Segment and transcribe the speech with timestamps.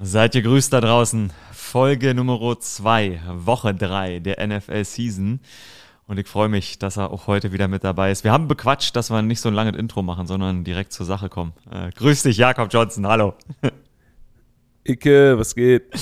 [0.00, 1.32] Seid ihr grüßt da draußen.
[1.52, 5.40] Folge Nummer 2, Woche 3 der NFL Season.
[6.06, 8.22] Und ich freue mich, dass er auch heute wieder mit dabei ist.
[8.22, 11.28] Wir haben bequatscht, dass wir nicht so ein langes Intro machen, sondern direkt zur Sache
[11.28, 11.52] kommen.
[11.68, 13.08] Äh, grüß dich, Jakob Johnson.
[13.08, 13.34] Hallo.
[14.84, 15.92] Icke, was geht?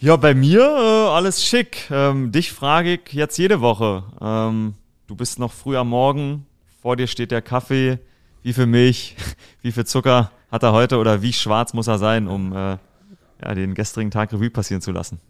[0.00, 1.90] Ja, bei mir äh, alles schick.
[1.90, 4.04] Ähm, dich frage ich jetzt jede Woche.
[4.22, 4.72] Ähm,
[5.06, 6.46] du bist noch früh am Morgen,
[6.80, 7.98] vor dir steht der Kaffee.
[8.42, 9.16] Wie viel Milch,
[9.60, 12.78] wie viel Zucker hat er heute oder wie schwarz muss er sein, um äh,
[13.42, 15.20] ja, den gestrigen Tag Revue passieren zu lassen?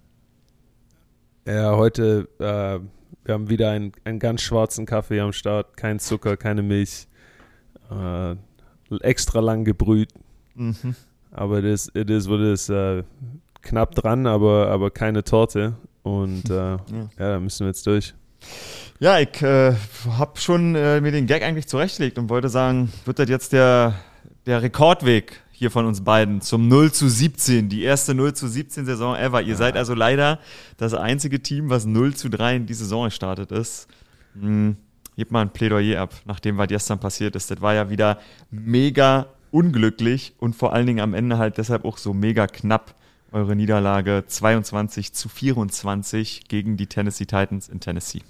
[1.46, 2.80] Ja, heute, äh,
[3.24, 5.76] wir haben wieder einen, einen ganz schwarzen Kaffee am Start.
[5.76, 7.06] Kein Zucker, keine Milch.
[7.90, 8.36] Äh,
[9.00, 10.10] extra lang gebrüht.
[10.54, 10.94] Mhm.
[11.30, 12.68] Aber das it is what it is.
[12.68, 13.02] Äh,
[13.62, 15.74] knapp dran, aber, aber keine Torte.
[16.02, 16.78] Und äh, ja.
[17.18, 18.14] ja, da müssen wir jetzt durch.
[19.00, 19.74] Ja, ich äh,
[20.10, 23.94] habe schon äh, mir den Gag eigentlich zurechtgelegt und wollte sagen, wird das jetzt der,
[24.46, 28.86] der Rekordweg hier von uns beiden zum 0 zu 17, die erste 0 zu 17
[28.86, 29.42] Saison ever.
[29.42, 29.56] Ihr ja.
[29.56, 30.38] seid also leider
[30.76, 33.88] das einzige Team, was 0 zu 3 in die Saison gestartet ist.
[34.40, 34.76] Hm,
[35.16, 37.50] gebt mal ein Plädoyer ab, nachdem was gestern passiert ist.
[37.50, 38.20] Das war ja wieder
[38.52, 42.94] mega unglücklich und vor allen Dingen am Ende halt deshalb auch so mega knapp.
[43.32, 48.22] Eure Niederlage 22 zu 24 gegen die Tennessee Titans in Tennessee.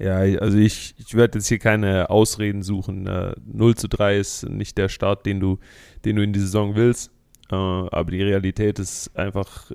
[0.00, 3.06] Ja, also ich, ich werde jetzt hier keine Ausreden suchen.
[3.06, 5.58] Äh, 0 zu 3 ist nicht der Start, den du,
[6.06, 7.10] den du in die Saison willst.
[7.52, 9.70] Äh, aber die Realität ist einfach,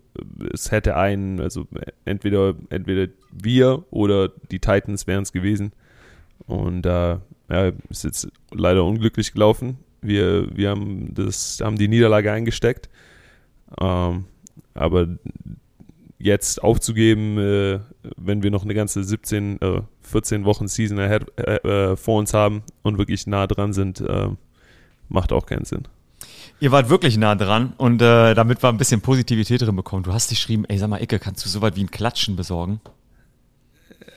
[0.51, 1.67] es hätte einen, also
[2.05, 5.73] entweder, entweder wir oder die Titans wären es gewesen.
[6.47, 7.17] Und äh,
[7.49, 9.77] ja, ist jetzt leider unglücklich gelaufen.
[10.01, 12.89] Wir, wir haben, das, haben die Niederlage eingesteckt.
[13.79, 14.25] Ähm,
[14.73, 15.07] aber
[16.17, 17.79] jetzt aufzugeben, äh,
[18.17, 22.33] wenn wir noch eine ganze 17, äh, 14 Wochen Season ahead, äh, äh, vor uns
[22.33, 24.29] haben und wirklich nah dran sind, äh,
[25.09, 25.83] macht auch keinen Sinn.
[26.59, 30.03] Ihr wart wirklich nah dran und äh, damit wir ein bisschen Positivität drin bekommen.
[30.03, 32.79] Du hast geschrieben, ey, sag mal, Icke, kannst du so weit wie ein Klatschen besorgen?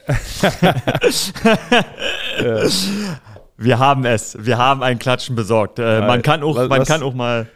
[3.57, 4.37] wir haben es.
[4.39, 5.77] Wir haben ein Klatschen besorgt.
[5.77, 7.47] man kann auch, man kann auch mal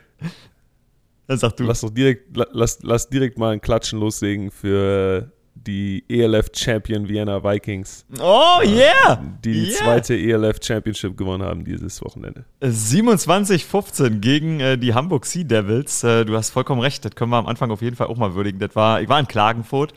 [1.27, 1.63] dann sag du.
[1.63, 7.43] Lass doch direkt, lass, lass direkt mal ein Klatschen loslegen für die ELF Champion Vienna
[7.43, 8.05] Vikings.
[8.19, 9.21] Oh yeah!
[9.43, 9.77] Die die yeah.
[9.77, 12.45] zweite ELF Championship gewonnen haben dieses Wochenende.
[12.61, 16.03] 27-15 gegen äh, die Hamburg Sea Devils.
[16.03, 18.35] Äh, du hast vollkommen recht, das können wir am Anfang auf jeden Fall auch mal
[18.35, 18.59] würdigen.
[18.59, 19.93] Das war, ich war in Klagenfurt,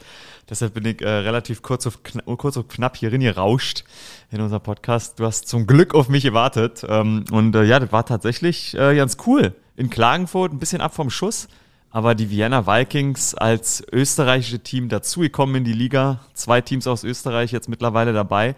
[0.49, 2.01] deshalb bin ich äh, relativ kurz auf,
[2.37, 3.85] kurz auf knapp hierin gerauscht
[4.31, 5.19] in unserem Podcast.
[5.19, 6.85] Du hast zum Glück auf mich gewartet.
[6.89, 10.95] Ähm, und äh, ja, das war tatsächlich äh, ganz cool in Klagenfurt, ein bisschen ab
[10.95, 11.49] vom Schuss.
[11.91, 16.21] Aber die Vienna Vikings als österreichische Team dazugekommen in die Liga.
[16.35, 18.55] Zwei Teams aus Österreich jetzt mittlerweile dabei.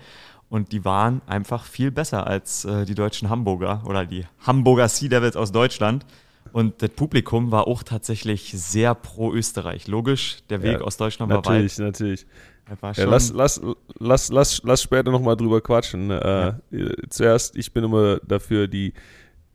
[0.49, 5.09] Und die waren einfach viel besser als äh, die deutschen Hamburger oder die Hamburger Sea
[5.09, 6.07] Devils aus Deutschland.
[6.53, 9.87] Und das Publikum war auch tatsächlich sehr pro Österreich.
[9.87, 11.87] Logisch, der Weg ja, aus Deutschland war natürlich, weit.
[11.87, 12.27] Natürlich,
[12.69, 12.99] natürlich.
[12.99, 13.61] Ja, lass, lass,
[13.99, 16.11] lass, lass, lass später nochmal drüber quatschen.
[16.11, 16.91] Äh, ja.
[17.09, 18.93] Zuerst, ich bin immer dafür, die,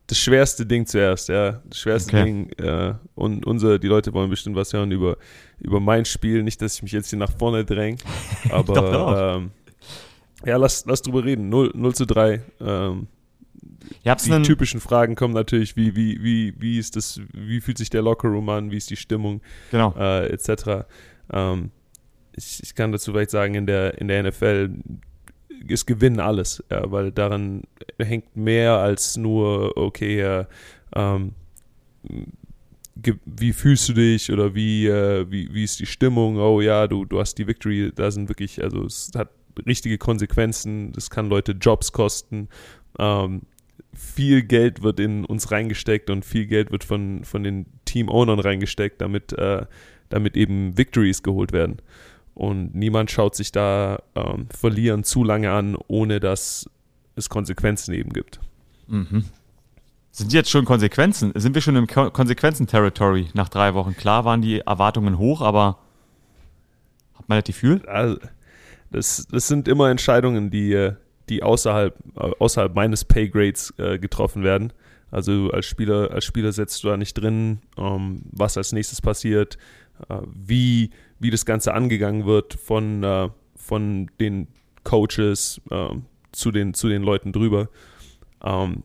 [0.07, 1.61] das schwerste Ding zuerst, ja.
[1.65, 2.25] Das schwerste okay.
[2.25, 2.49] Ding.
[2.57, 5.17] Äh, und unsere, die Leute wollen bestimmt was hören über,
[5.59, 6.43] über mein Spiel.
[6.43, 7.97] Nicht, dass ich mich jetzt hier nach vorne dränge.
[8.49, 9.51] Aber ähm,
[10.45, 11.49] ja, lass, lass drüber reden.
[11.49, 12.41] 0, 0 zu 3.
[12.59, 13.07] Ähm,
[14.05, 18.01] die typischen Fragen kommen natürlich, wie, wie, wie, wie ist das, wie fühlt sich der
[18.01, 19.41] Lockerroom an, wie ist die Stimmung,
[19.71, 19.93] genau.
[19.97, 20.85] äh, etc.
[21.31, 21.71] Ähm,
[22.35, 24.71] ich, ich kann dazu vielleicht sagen, in der, in der NFL
[25.67, 27.63] es gewinnen alles, ja, weil daran
[27.99, 30.47] hängt mehr als nur, okay, ja,
[30.95, 31.33] ähm,
[33.25, 36.37] wie fühlst du dich oder wie, äh, wie, wie ist die Stimmung?
[36.37, 39.29] Oh ja, du, du hast die Victory, da sind wirklich, also es hat
[39.65, 42.49] richtige Konsequenzen, das kann Leute Jobs kosten.
[42.99, 43.41] Ähm,
[43.93, 49.01] viel Geld wird in uns reingesteckt und viel Geld wird von, von den Team-Ownern reingesteckt,
[49.01, 49.65] damit, äh,
[50.09, 51.77] damit eben Victories geholt werden.
[52.35, 56.69] Und niemand schaut sich da ähm, Verlieren zu lange an, ohne dass
[57.15, 58.39] es Konsequenzen eben gibt.
[58.87, 59.25] Mhm.
[60.11, 61.31] Sind jetzt schon Konsequenzen?
[61.35, 63.95] Sind wir schon im Konsequenzen-Territory nach drei Wochen?
[63.95, 65.79] Klar waren die Erwartungen hoch, aber
[67.15, 67.81] hat man das Gefühl?
[67.87, 68.17] Also,
[68.91, 70.91] das, das sind immer Entscheidungen, die,
[71.29, 74.71] die außerhalb, außerhalb meines Paygrades äh, getroffen werden.
[75.09, 79.57] Also als Spieler, als Spieler setzt du da nicht drin, ähm, was als nächstes passiert,
[80.09, 80.91] äh, wie
[81.23, 84.47] wie das Ganze angegangen wird von, äh, von den
[84.83, 85.95] Coaches äh,
[86.33, 87.69] zu, den, zu den Leuten drüber.
[88.43, 88.83] Ähm,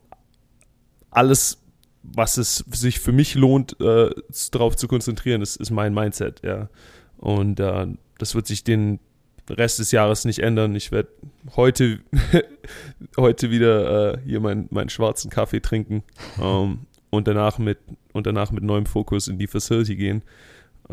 [1.10, 1.58] alles,
[2.02, 4.10] was es sich für mich lohnt, äh,
[4.52, 6.40] darauf zu konzentrieren, ist, ist mein Mindset.
[6.44, 6.68] Ja.
[7.18, 7.88] Und äh,
[8.18, 9.00] das wird sich den
[9.50, 10.76] Rest des Jahres nicht ändern.
[10.76, 11.08] Ich werde
[11.56, 11.98] heute,
[13.16, 16.04] heute wieder äh, hier meinen, meinen schwarzen Kaffee trinken.
[16.40, 16.80] Ähm,
[17.10, 17.78] und danach mit
[18.12, 20.22] und danach mit neuem Fokus in die Facility gehen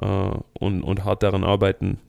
[0.02, 2.00] äh, und, und hart daran arbeiten,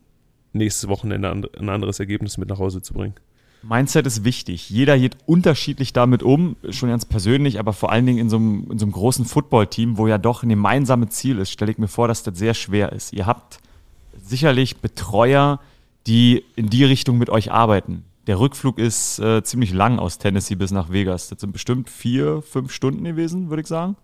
[0.53, 3.15] nächstes Wochenende ein anderes Ergebnis mit nach Hause zu bringen.
[3.63, 4.71] Mindset ist wichtig.
[4.71, 8.71] Jeder geht unterschiedlich damit um, schon ganz persönlich, aber vor allen Dingen in so einem,
[8.71, 11.89] in so einem großen Footballteam, wo ja doch ein gemeinsames Ziel ist, stelle ich mir
[11.89, 13.13] vor, dass das sehr schwer ist.
[13.13, 13.59] Ihr habt
[14.23, 15.61] sicherlich Betreuer,
[16.07, 18.05] die in die Richtung mit euch arbeiten.
[18.27, 21.29] Der Rückflug ist äh, ziemlich lang aus Tennessee bis nach Vegas.
[21.29, 23.97] Das sind bestimmt vier, fünf Stunden gewesen, würde ich sagen.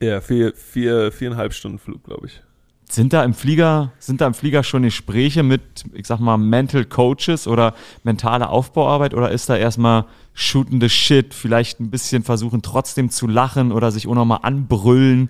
[0.00, 2.42] Ja, vier, vier, viereinhalb Stunden Flug, glaube ich.
[2.90, 6.86] Sind da im Flieger, sind da im Flieger schon Gespräche mit, ich sag mal, Mental
[6.86, 12.62] Coaches oder mentale Aufbauarbeit oder ist da erstmal shooting the shit, vielleicht ein bisschen versuchen
[12.62, 15.28] trotzdem zu lachen oder sich auch nochmal anbrüllen?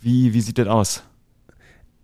[0.00, 1.04] Wie, wie sieht das aus?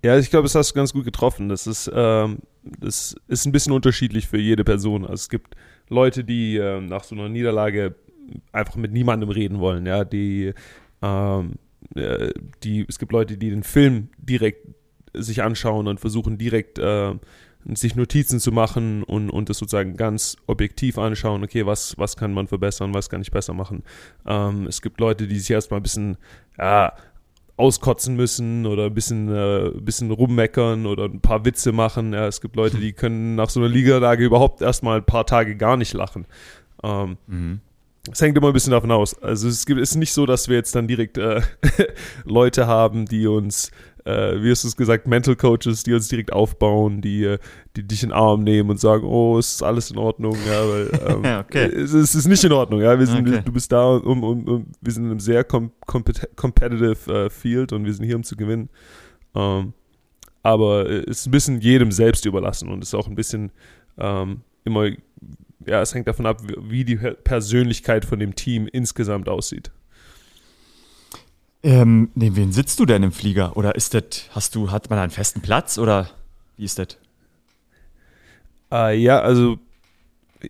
[0.05, 1.49] Ja, ich glaube, das hast du ganz gut getroffen.
[1.49, 5.03] Das ist, ähm, das ist ein bisschen unterschiedlich für jede Person.
[5.03, 5.57] Also es gibt
[5.89, 7.97] Leute, die äh, nach so einer Niederlage
[8.53, 10.53] einfach mit niemandem reden wollen, ja, die
[11.03, 11.55] ähm,
[11.95, 12.33] äh,
[12.63, 14.67] die, es gibt Leute, die den Film direkt
[15.17, 17.15] sich anschauen und versuchen direkt äh,
[17.75, 22.33] sich Notizen zu machen und, und das sozusagen ganz objektiv anschauen, okay, was, was kann
[22.33, 23.83] man verbessern, was kann ich besser machen.
[24.27, 26.17] Ähm, es gibt Leute, die sich erstmal ein bisschen
[26.59, 26.93] ja,
[27.57, 32.13] auskotzen müssen oder ein bisschen, äh, bisschen rummeckern oder ein paar Witze machen.
[32.13, 35.57] Ja, es gibt Leute, die können nach so einer Ligalage überhaupt erstmal ein paar Tage
[35.57, 36.27] gar nicht lachen.
[36.85, 37.61] Ähm, mhm
[38.13, 39.21] es hängt immer ein bisschen davon aus.
[39.23, 41.41] Also es gibt, ist nicht so, dass wir jetzt dann direkt äh,
[42.25, 43.71] Leute haben, die uns,
[44.07, 47.39] äh, wie hast du es gesagt, Mental Coaches, die uns direkt aufbauen, die, äh,
[47.77, 50.69] die dich in den Arm nehmen und sagen, oh, es ist alles in Ordnung, ja,
[50.69, 51.67] weil ähm, okay.
[51.67, 52.99] es, es, ist nicht in Ordnung, ja.
[52.99, 53.43] Wir sind, okay.
[53.45, 57.73] du bist da, um, um, um, wir sind in einem sehr com competitive äh, Field
[57.73, 58.69] und wir sind hier, um zu gewinnen.
[59.35, 59.73] Ähm,
[60.43, 63.51] aber es ist ein bisschen jedem selbst überlassen und es ist auch ein bisschen
[63.99, 64.91] ähm, immer
[65.67, 69.73] ja, es hängt davon ab, wie die Persönlichkeit von dem Team insgesamt aussieht.
[71.67, 73.57] Ähm, neben wen sitzt du denn im Flieger?
[73.57, 76.09] Oder ist das, hast du, hat man einen festen Platz oder
[76.57, 76.97] wie ist das?
[78.71, 79.59] Äh, ja, also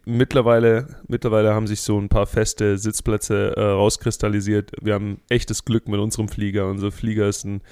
[0.04, 4.72] mittlerweile, mittlerweile haben sich so ein paar feste Sitzplätze äh, rauskristallisiert.
[4.82, 6.68] Wir haben echtes Glück mit unserem Flieger.
[6.68, 7.62] Unser Flieger ist ein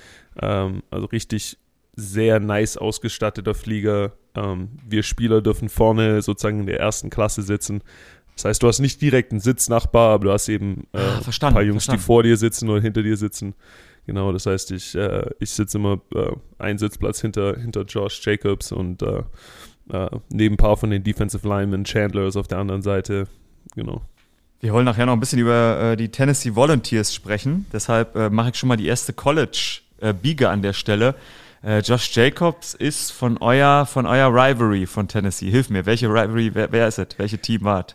[0.41, 1.59] ähm, also richtig
[1.97, 4.13] sehr nice ausgestatteter Flieger.
[4.35, 7.83] Ähm, wir Spieler dürfen vorne sozusagen in der ersten Klasse sitzen.
[8.35, 11.55] Das heißt, du hast nicht direkt einen Sitznachbar, aber du hast eben äh, ah, ein
[11.55, 12.01] paar Jungs, verstanden.
[12.01, 13.55] die vor dir sitzen oder hinter dir sitzen.
[14.07, 18.73] Genau, das heißt, ich, äh, ich sitze immer äh, einen Sitzplatz hinter, hinter Josh Jacobs
[18.73, 19.23] und äh,
[19.91, 23.29] äh, neben ein paar von den Defensive Linemen, Chandlers auf der anderen Seite.
[23.75, 24.03] Genau.
[24.61, 27.67] Wir wollen nachher noch ein bisschen über äh, die Tennessee Volunteers sprechen.
[27.73, 31.15] Deshalb mache ich schon mal die erste College-Biege an der Stelle.
[31.65, 35.51] Äh, Josh Jacobs ist von euer, von euer Rivalry von Tennessee.
[35.51, 37.09] Hilf mir, welche Rivalry, wer, wer ist es?
[37.17, 37.87] Welche Team war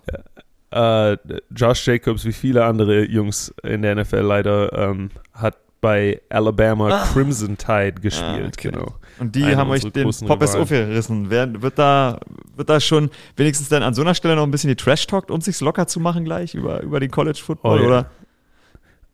[0.71, 1.17] äh,
[1.55, 7.07] Josh Jacobs, wie viele andere Jungs in der NFL leider, ähm, hat bei Alabama ah.
[7.13, 8.23] Crimson Tide gespielt.
[8.23, 8.71] Ah, okay.
[8.71, 8.95] Genau.
[9.17, 11.29] Und die Eine haben euch den Poppes aufgerissen.
[11.29, 12.19] Wer, wird, da,
[12.55, 15.31] wird da schon wenigstens dann an so einer Stelle noch ein bisschen die Trash talkt,
[15.31, 17.87] um sich locker zu machen gleich über, über den College Football, oh, ja.
[17.87, 18.11] oder?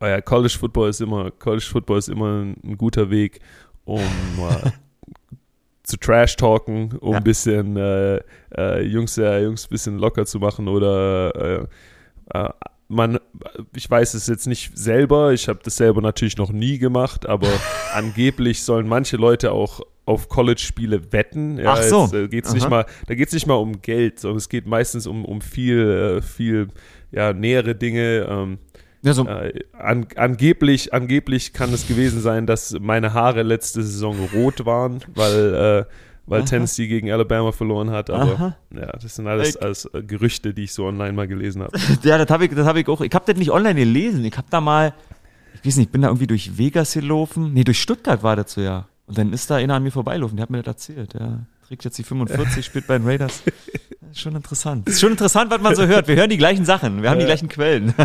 [0.01, 3.39] Oh ja, College Football ist immer, College Football ist immer ein, ein guter Weg
[3.85, 4.71] um äh,
[5.83, 7.17] zu trash-talken, um ja.
[7.17, 8.19] ein bisschen äh,
[8.57, 11.67] äh, Jungs, äh, Jungs ein bisschen locker zu machen oder
[12.31, 12.49] äh, äh,
[12.87, 13.19] man,
[13.75, 17.47] ich weiß es jetzt nicht selber, ich habe das selber natürlich noch nie gemacht, aber
[17.93, 21.57] angeblich sollen manche Leute auch auf College-Spiele wetten.
[21.57, 22.03] Ja, Ach so.
[22.03, 24.67] Jetzt, äh, geht's nicht mal, da geht es nicht mal um Geld, sondern es geht
[24.67, 26.67] meistens um, um viel, viel
[27.11, 28.27] ja, nähere Dinge.
[28.29, 28.59] Ähm,
[29.05, 29.27] ja, so.
[29.27, 34.99] Äh, an, angeblich, angeblich kann es gewesen sein, dass meine Haare letzte Saison rot waren,
[35.13, 35.85] weil, äh,
[36.25, 38.09] weil Tennessee gegen Alabama verloren hat.
[38.09, 38.57] Aber Aha.
[38.73, 41.77] ja, das sind alles, alles äh, Gerüchte, die ich so online mal gelesen habe.
[42.01, 43.01] ja, das habe ich, hab ich auch.
[43.01, 44.25] Ich habe das nicht online gelesen.
[44.25, 44.95] Ich habe da mal,
[45.53, 47.53] ich weiß nicht, ich bin da irgendwie durch Vegas gelaufen.
[47.53, 48.87] Nee, durch Stuttgart war das so, ja.
[49.05, 51.13] Und dann ist da einer an mir vorbeigelaufen, der hat mir das erzählt.
[51.13, 53.43] Der trägt jetzt die 45, spielt bei den Raiders.
[54.13, 54.89] Schon interessant.
[54.89, 56.07] Ist schon interessant, was man so hört.
[56.07, 57.93] Wir hören die gleichen Sachen, wir haben die gleichen Quellen.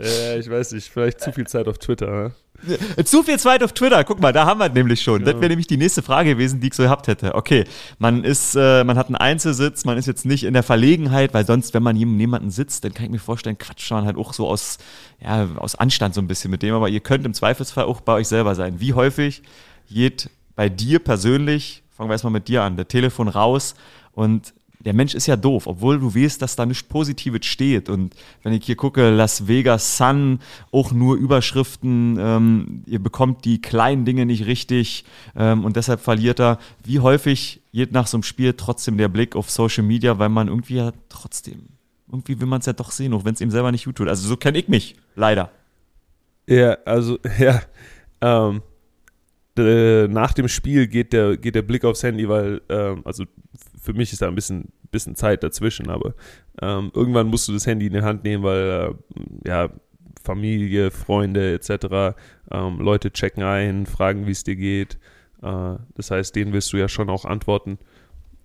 [0.00, 2.10] Ja, ich weiß nicht, vielleicht zu viel Zeit auf Twitter.
[2.10, 2.32] Ne?
[3.04, 5.20] Zu viel Zeit auf Twitter, guck mal, da haben wir nämlich schon.
[5.20, 5.32] Ja.
[5.32, 7.34] Das wäre nämlich die nächste Frage gewesen, die ich so gehabt hätte.
[7.34, 7.64] Okay,
[7.98, 11.44] man ist, äh, man hat einen Einzelsitz, man ist jetzt nicht in der Verlegenheit, weil
[11.44, 14.46] sonst, wenn man jemanden sitzt, dann kann ich mir vorstellen, quatscht man halt auch so
[14.46, 14.78] aus,
[15.20, 18.14] ja, aus Anstand so ein bisschen mit dem, aber ihr könnt im Zweifelsfall auch bei
[18.14, 18.78] euch selber sein.
[18.78, 19.42] Wie häufig
[19.90, 23.74] geht bei dir persönlich, fangen wir erstmal mit dir an, der Telefon raus
[24.12, 24.54] und
[24.84, 27.88] der Mensch ist ja doof, obwohl du weißt, dass da nichts Positives steht.
[27.88, 33.60] Und wenn ich hier gucke, Las Vegas Sun, auch nur Überschriften, ähm, ihr bekommt die
[33.60, 35.04] kleinen Dinge nicht richtig
[35.36, 36.58] ähm, und deshalb verliert er.
[36.84, 40.48] Wie häufig geht nach so einem Spiel trotzdem der Blick auf Social Media, weil man
[40.48, 41.68] irgendwie ja trotzdem,
[42.10, 44.08] irgendwie will man es ja doch sehen, auch wenn es ihm selber nicht gut tut.
[44.08, 45.50] Also so kenne ich mich, leider.
[46.46, 47.62] Ja, also, ja.
[48.20, 48.62] Ähm,
[49.54, 53.24] nach dem Spiel geht der, geht der Blick aufs Handy, weil, ähm, also
[53.82, 56.14] für mich ist da ein bisschen, bisschen Zeit dazwischen, aber
[56.62, 58.94] ähm, irgendwann musst du das Handy in die Hand nehmen, weil,
[59.44, 59.70] äh, ja,
[60.22, 62.16] Familie, Freunde etc.,
[62.52, 64.98] ähm, Leute checken ein, fragen, wie es dir geht.
[65.42, 67.78] Äh, das heißt, denen wirst du ja schon auch antworten.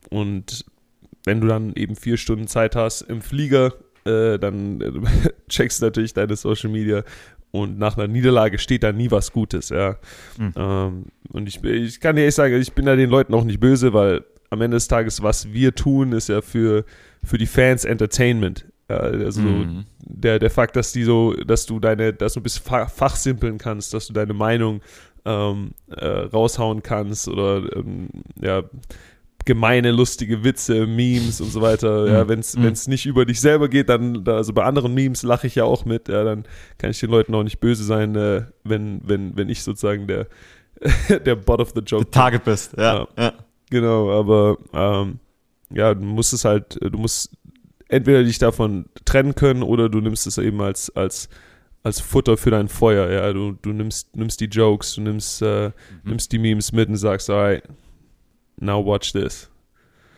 [0.10, 0.66] Und
[1.24, 3.74] wenn du dann eben vier Stunden Zeit hast im Flieger,
[4.06, 4.92] äh, dann äh,
[5.50, 7.04] checkst du natürlich deine Social Media
[7.52, 9.98] und nach einer Niederlage steht da nie was Gutes, ja.
[10.38, 10.54] Mhm.
[10.56, 13.60] Ähm, und ich, ich kann dir echt sagen, ich bin da den Leuten auch nicht
[13.60, 16.86] böse, weil am Ende des Tages, was wir tun, ist ja für,
[17.24, 18.66] für die Fans Entertainment.
[18.90, 19.86] Ja, also mhm.
[20.00, 24.08] der, der Fakt, dass die so, dass du deine, dass du bis fachsimpeln kannst, dass
[24.08, 24.82] du deine Meinung
[25.26, 28.08] ähm, äh, raushauen kannst oder ähm,
[28.42, 28.64] ja,
[29.44, 32.08] gemeine, lustige Witze, Memes und so weiter.
[32.08, 32.30] Ja, mhm.
[32.30, 32.92] wenn es mhm.
[32.92, 36.08] nicht über dich selber geht, dann, also bei anderen Memes lache ich ja auch mit,
[36.08, 36.44] ja, dann
[36.78, 40.28] kann ich den Leuten auch nicht böse sein, äh, wenn, wenn, wenn ich sozusagen der,
[41.26, 43.08] der Bot of the Joke the Target bist, ja.
[43.18, 43.34] ja.
[43.70, 45.20] Genau, aber ähm,
[45.70, 47.32] ja, du musst es halt, du musst
[47.90, 51.30] entweder dich davon trennen können oder du nimmst es eben als, als,
[51.84, 53.32] als Futter für dein Feuer, ja.
[53.34, 55.74] Du, du nimmst, nimmst die Jokes, du nimmst, äh, mhm.
[56.04, 57.64] nimmst die Memes mit und sagst, alright,
[58.58, 59.50] now watch this.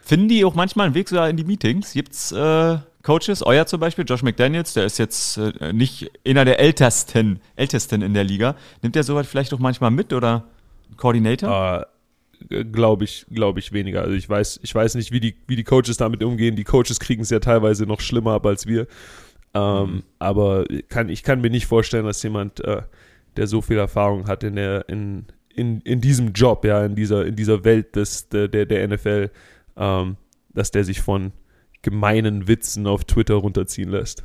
[0.02, 1.94] Finden die auch manchmal einen Weg sogar in die Meetings?
[1.94, 6.60] Gibt's äh, Coaches, euer zum Beispiel, Josh McDaniels, der ist jetzt äh, nicht einer der
[6.60, 8.56] ältesten, ältesten in der Liga.
[8.82, 10.46] Nimmt der sowas vielleicht auch manchmal mit oder
[10.98, 11.80] Coordinator?
[11.80, 11.99] Uh,
[12.48, 14.02] glaube ich, glaube ich weniger.
[14.02, 16.56] Also ich weiß, ich weiß nicht, wie die, wie die Coaches damit umgehen.
[16.56, 18.88] Die Coaches kriegen es ja teilweise noch schlimmer ab als wir.
[19.54, 20.04] Ähm, mhm.
[20.20, 22.84] Aber kann, ich kann mir nicht vorstellen, dass jemand, äh,
[23.36, 27.26] der so viel Erfahrung hat in der, in, in, in diesem Job, ja, in dieser,
[27.26, 29.32] in dieser Welt des, der, der, der NFL,
[29.78, 30.18] ähm,
[30.54, 31.32] dass der sich von
[31.82, 34.24] gemeinen Witzen auf Twitter runterziehen lässt.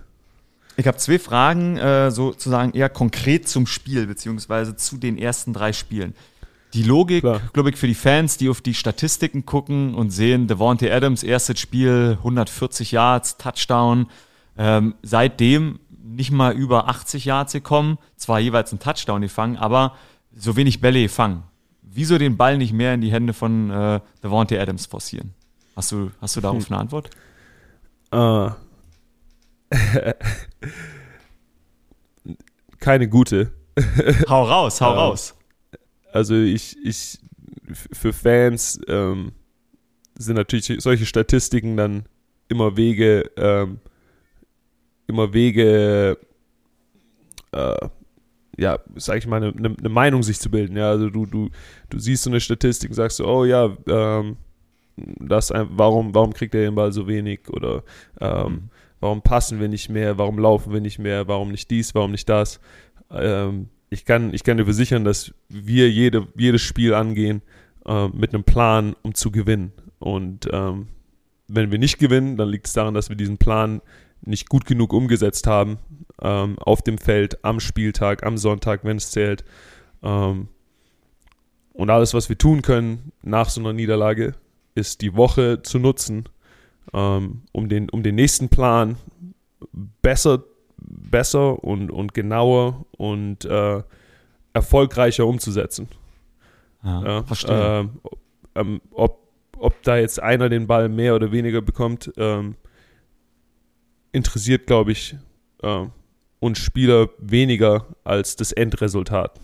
[0.77, 5.73] Ich habe zwei Fragen, äh, sozusagen eher konkret zum Spiel, beziehungsweise zu den ersten drei
[5.73, 6.15] Spielen.
[6.75, 10.91] Die Logik, glaube ich, für die Fans, die auf die Statistiken gucken und sehen, Devontae
[10.91, 14.09] Adams, erstes Spiel, 140 Yards, Touchdown,
[14.59, 19.95] ähm, seitdem nicht mal über 80 Yards gekommen, zwar jeweils ein Touchdown gefangen, aber
[20.35, 21.45] so wenig Bälle gefangen.
[21.81, 25.33] Wieso den Ball nicht mehr in die Hände von äh, Devontae Adams forcieren?
[25.77, 26.73] Hast du, hast du darauf hm.
[26.73, 27.11] eine Antwort?
[28.13, 28.51] Uh.
[32.81, 33.53] Keine gute.
[34.29, 35.35] hau raus, hau uh, raus.
[36.15, 37.19] Also ich, ich
[37.73, 39.33] für Fans ähm,
[40.17, 42.05] sind natürlich solche Statistiken dann
[42.47, 43.81] immer Wege, ähm,
[45.09, 46.17] immer Wege,
[47.51, 47.89] äh,
[48.57, 50.77] ja, sag ich mal, eine, eine, Meinung sich zu bilden.
[50.77, 51.49] Ja, also du, du,
[51.91, 54.37] du siehst so eine Statistik und sagst so, oh ja, ähm,
[54.97, 57.83] das, warum, warum kriegt er den Ball so wenig oder
[58.21, 58.71] ähm, mhm.
[59.01, 62.29] warum passen wir nicht mehr, warum laufen wir nicht mehr, warum nicht dies, warum nicht
[62.29, 62.61] das.
[63.11, 67.43] Ähm, ich, kann, ich kann dir versichern, dass wir jede, jedes Spiel angehen
[67.87, 69.73] äh, mit einem Plan, um zu gewinnen.
[70.01, 70.89] Und ähm,
[71.47, 73.81] wenn wir nicht gewinnen, dann liegt es daran, dass wir diesen Plan
[74.21, 75.79] nicht gut genug umgesetzt haben
[76.21, 79.45] ähm, auf dem Feld, am Spieltag, am Sonntag, wenn es zählt.
[80.03, 80.49] Ähm,
[81.73, 84.35] und alles, was wir tun können nach so einer Niederlage,
[84.75, 86.29] ist die Woche zu nutzen,
[86.93, 88.97] ähm, um, den, um den nächsten Plan
[90.03, 90.43] besser,
[90.85, 93.83] besser und, und genauer und äh,
[94.53, 95.89] erfolgreicher umzusetzen.
[96.83, 97.81] Ja, ja verstehe.
[97.81, 97.91] Ähm,
[98.55, 102.57] ähm, ob, ob da jetzt einer den Ball mehr oder weniger bekommt, ähm,
[104.13, 105.17] interessiert, glaube ich,
[105.63, 105.87] äh,
[106.41, 109.41] uns Spieler weniger als das Endresultat.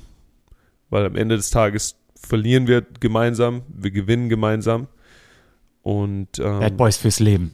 [0.90, 4.86] Weil am Ende des Tages verlieren wir gemeinsam, wir gewinnen gemeinsam.
[5.82, 7.52] Und, ähm, Bad Boys fürs Leben.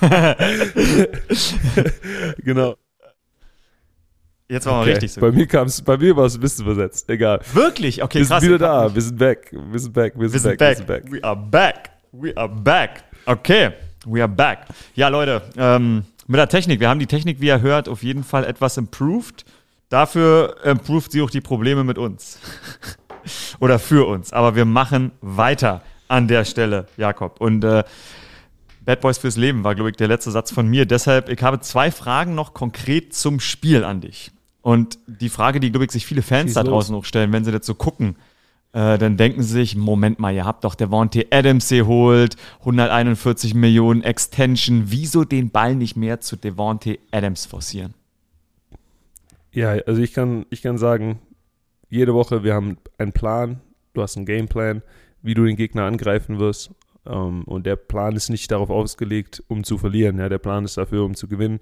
[2.38, 2.76] genau.
[4.48, 4.92] Jetzt war okay.
[4.92, 5.20] richtig so.
[5.20, 7.08] Bei mir kam's, bei mir war es ein bisschen versetzt.
[7.08, 7.40] Egal.
[7.52, 8.02] Wirklich?
[8.02, 8.42] Okay, wir krass.
[8.42, 8.94] Wir sind wieder da.
[8.94, 9.52] Wir sind back.
[9.52, 10.12] Wir sind back.
[10.16, 10.76] Wir sind, wir back.
[10.76, 11.04] sind back.
[11.10, 11.90] We are back.
[12.12, 13.04] We are back.
[13.26, 13.70] Okay.
[14.06, 14.66] We are back.
[14.94, 16.80] Ja, Leute, ähm, mit der Technik.
[16.80, 19.44] Wir haben die Technik, wie ihr hört, auf jeden Fall etwas improved.
[19.88, 22.40] Dafür improved sie auch die Probleme mit uns.
[23.60, 24.32] Oder für uns.
[24.32, 27.40] Aber wir machen weiter an der Stelle, Jakob.
[27.40, 27.84] Und äh,
[28.90, 30.84] Bad Boys fürs Leben war, glaube ich, der letzte Satz von mir.
[30.84, 34.32] Deshalb, ich habe zwei Fragen noch konkret zum Spiel an dich.
[34.62, 37.04] Und die Frage, die, glaube ich, sich viele Fans da draußen los.
[37.04, 38.16] auch stellen, wenn sie das so gucken,
[38.72, 43.54] äh, dann denken sie sich, Moment mal, ihr habt doch der Devontae Adams geholt, 141
[43.54, 47.94] Millionen Extension, wieso den Ball nicht mehr zu Devontae Adams forcieren?
[49.52, 51.20] Ja, also ich kann, ich kann sagen,
[51.90, 53.60] jede Woche, wir haben einen Plan,
[53.92, 54.82] du hast einen Gameplan,
[55.22, 56.72] wie du den Gegner angreifen wirst.
[57.04, 60.18] Um, ähm, und der Plan ist nicht darauf ausgelegt, um zu verlieren.
[60.18, 61.60] Ja, der Plan ist dafür, um zu gewinnen.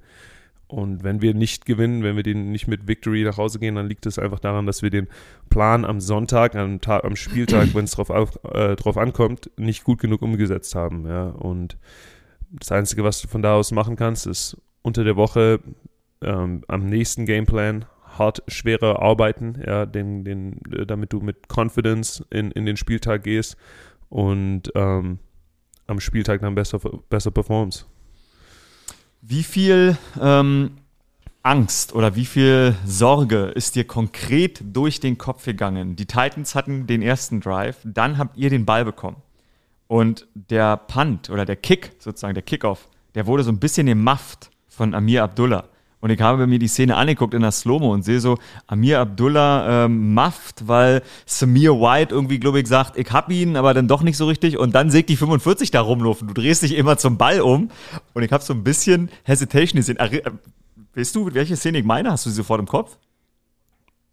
[0.67, 3.87] Und wenn wir nicht gewinnen, wenn wir den nicht mit Victory nach Hause gehen, dann
[3.87, 5.09] liegt es einfach daran, dass wir den
[5.49, 9.85] Plan am Sonntag, am, Tag, am Spieltag, wenn es drauf, auf, äh, drauf ankommt, nicht
[9.85, 11.07] gut genug umgesetzt haben.
[11.07, 11.29] Ja.
[11.29, 11.79] Und
[12.51, 15.61] das Einzige, was du von da aus machen kannst, ist unter der Woche
[16.21, 17.87] ähm, am nächsten Gameplan
[18.19, 23.57] hart schwerer arbeiten, ja, den, den, damit du mit Confidence in, in den Spieltag gehst
[24.09, 25.19] und ähm,
[25.89, 26.79] am Spieltag dann besser,
[27.09, 27.87] besser performst.
[29.21, 30.77] Wie viel ähm,
[31.43, 35.97] Angst oder wie viel Sorge ist dir konkret durch den Kopf gegangen?
[35.97, 39.17] Die Titans hatten den ersten Drive, dann habt ihr den Ball bekommen.
[39.89, 44.51] Und der Punt oder der Kick, sozusagen der Kickoff, der wurde so ein bisschen gemufft
[44.69, 45.65] von Amir Abdullah.
[46.01, 49.85] Und ich habe mir die Szene angeguckt in der Slow-Mo und sehe so, Amir Abdullah
[49.85, 54.03] ähm, mafft, weil Samir White irgendwie, glaube ich, sagt, ich hab ihn, aber dann doch
[54.03, 54.59] nicht so richtig.
[54.59, 56.29] Und dann sägt die 45 da rumlaufen.
[56.29, 57.71] Du drehst dich immer zum Ball um.
[58.15, 59.99] Und ich habe so ein bisschen Hesitation gesehen.
[59.99, 60.23] Äh,
[60.95, 62.13] weißt du, welche Szene ich meine?
[62.13, 62.97] Hast du sie sofort im Kopf?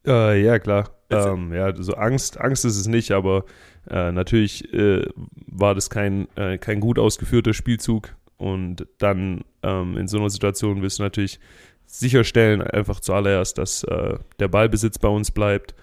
[0.08, 0.90] Äh, ja, klar.
[1.10, 3.46] Ähm, ja, so Angst, Angst ist es nicht, aber
[3.90, 5.06] äh, natürlich äh,
[5.48, 8.16] war das kein, äh, kein gut ausgeführter Spielzug.
[8.38, 11.40] Und dann ähm, in so einer Situation wirst du natürlich
[11.86, 15.76] sicherstellen, einfach zuallererst, dass äh, der Ballbesitz bei uns bleibt.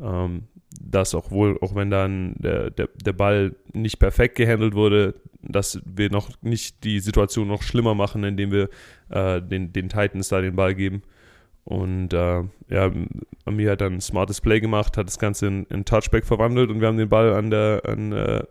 [0.00, 0.44] Ähm,
[0.80, 5.80] dass auch wohl, auch wenn dann der, der, der Ball nicht perfekt gehandelt wurde, dass
[5.84, 8.68] wir noch nicht die Situation noch schlimmer machen, indem wir
[9.08, 11.02] äh, den, den Titans da den Ball geben.
[11.64, 12.90] Und äh, ja,
[13.44, 16.80] Amir hat dann ein smartes Play gemacht, hat das Ganze in, in Touchback verwandelt und
[16.80, 18.42] wir haben den Ball an der, an, äh,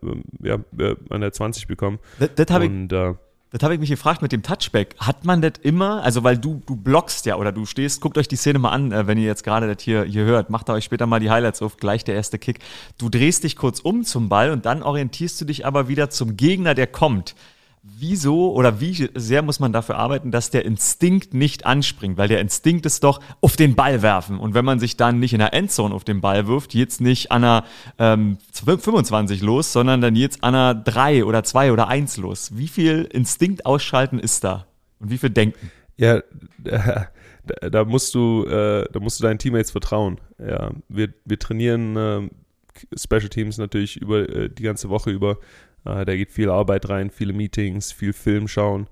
[0.42, 2.00] ja, äh, an der 20 bekommen.
[2.20, 3.14] Das, das habe ich, äh,
[3.52, 4.96] das habe ich mich gefragt mit dem Touchback.
[5.00, 8.28] Hat man das immer, also weil du, du blockst ja oder du stehst, guckt euch
[8.28, 10.84] die Szene mal an, äh, wenn ihr jetzt gerade das hier, hier hört, macht euch
[10.84, 12.60] später mal die Highlights auf, gleich der erste Kick.
[12.98, 16.38] Du drehst dich kurz um zum Ball und dann orientierst du dich aber wieder zum
[16.38, 17.36] Gegner, der kommt
[17.82, 22.18] wieso oder wie sehr muss man dafür arbeiten, dass der Instinkt nicht anspringt?
[22.18, 24.40] Weil der Instinkt ist doch auf den Ball werfen.
[24.40, 27.32] Und wenn man sich dann nicht in der Endzone auf den Ball wirft, jetzt nicht
[27.32, 27.66] an einer
[27.98, 32.52] ähm, 25 los, sondern dann jetzt an einer 3 oder 2 oder 1 los.
[32.58, 34.66] Wie viel Instinkt ausschalten ist da?
[35.00, 35.72] Und wie viel Denken?
[35.98, 36.22] Ja,
[36.58, 40.20] da, da musst du, äh, da musst du deinen Teammates vertrauen.
[40.38, 42.30] Ja, wir, wir trainieren äh,
[42.96, 45.38] Special Teams natürlich über äh, die ganze Woche über
[45.86, 48.88] äh, da geht viel Arbeit rein, viele Meetings, viel Film schauen.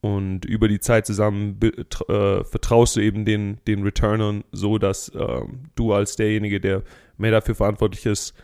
[0.00, 5.42] Und über die Zeit zusammen äh, vertraust du eben den, den Returnern so, dass äh,
[5.74, 6.82] du als derjenige, der
[7.16, 8.34] mehr dafür verantwortlich ist,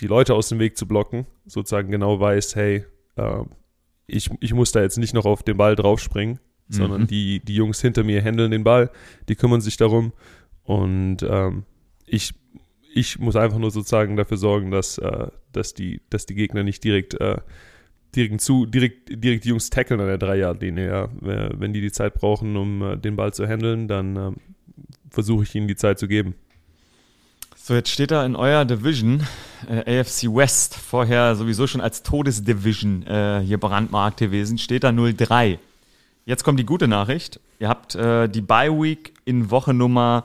[0.00, 3.44] die Leute aus dem Weg zu blocken, sozusagen genau weißt, hey, äh,
[4.06, 6.74] ich, ich muss da jetzt nicht noch auf den Ball draufspringen, mhm.
[6.74, 8.90] sondern die, die Jungs hinter mir handeln den Ball,
[9.28, 10.12] die kümmern sich darum.
[10.64, 11.64] Und ähm,
[12.06, 12.34] ich
[12.94, 16.84] ich muss einfach nur sozusagen dafür sorgen, dass, äh, dass, die, dass die Gegner nicht
[16.84, 17.38] direkt, äh,
[18.14, 20.86] direkt, zu, direkt, direkt die Jungs tackeln an der Dreierlinie.
[20.86, 21.08] Ja.
[21.20, 24.30] Wenn die die Zeit brauchen, um äh, den Ball zu handeln, dann äh,
[25.10, 26.34] versuche ich ihnen die Zeit zu geben.
[27.56, 29.26] So, jetzt steht da in eurer Division,
[29.68, 35.58] äh, AFC West, vorher sowieso schon als Todesdivision äh, hier brandmarkt gewesen, steht da 0-3.
[36.26, 37.40] Jetzt kommt die gute Nachricht.
[37.58, 40.24] Ihr habt die Bye Week in Woche Nummer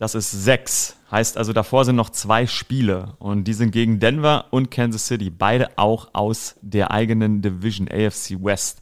[0.00, 0.96] das ist sechs.
[1.10, 3.16] Heißt also, davor sind noch zwei Spiele.
[3.18, 5.28] Und die sind gegen Denver und Kansas City.
[5.28, 8.80] Beide auch aus der eigenen Division, AFC West.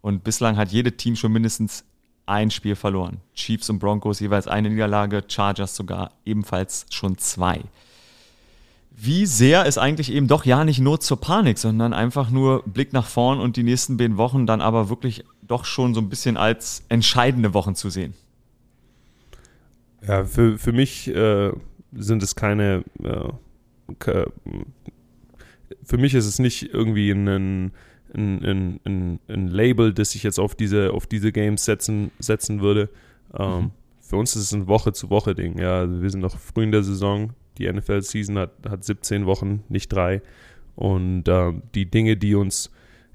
[0.00, 1.84] Und bislang hat jede Team schon mindestens
[2.24, 3.16] ein Spiel verloren.
[3.34, 7.62] Chiefs und Broncos jeweils eine Niederlage, Chargers sogar ebenfalls schon zwei.
[8.92, 12.92] Wie sehr ist eigentlich eben doch ja nicht nur zur Panik, sondern einfach nur Blick
[12.92, 16.36] nach vorn und die nächsten beiden Wochen dann aber wirklich doch schon so ein bisschen
[16.36, 18.14] als entscheidende Wochen zu sehen?
[20.06, 21.52] Ja, für, für mich äh,
[21.92, 22.84] sind es keine.
[23.02, 24.24] Äh,
[25.84, 27.72] für mich ist es nicht irgendwie ein, ein,
[28.14, 32.88] ein, ein, Label, das ich jetzt auf diese, auf diese Games setzen, setzen würde.
[33.36, 33.70] Ähm, mhm.
[34.00, 35.58] Für uns ist es ein Woche-zu-Woche-Ding.
[35.58, 37.32] Ja, also wir sind noch früh in der Saison.
[37.58, 40.22] Die NFL-Season hat, hat 17 Wochen, nicht drei.
[40.76, 42.70] Und äh, die Dinge, die uns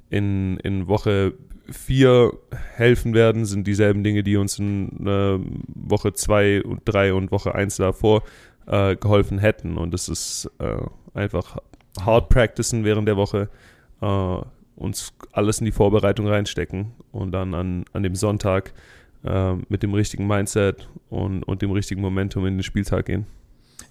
[0.09, 1.33] in, in Woche
[1.69, 2.31] 4
[2.75, 7.55] helfen werden, sind dieselben Dinge, die uns in äh, Woche 2 und 3 und Woche
[7.55, 8.23] 1 davor
[8.67, 9.77] äh, geholfen hätten.
[9.77, 10.77] Und es ist äh,
[11.13, 11.57] einfach
[12.03, 13.49] hard practicen während der Woche,
[14.01, 14.37] äh,
[14.75, 18.73] uns alles in die Vorbereitung reinstecken und dann an, an dem Sonntag
[19.23, 23.25] äh, mit dem richtigen Mindset und, und dem richtigen Momentum in den Spieltag gehen.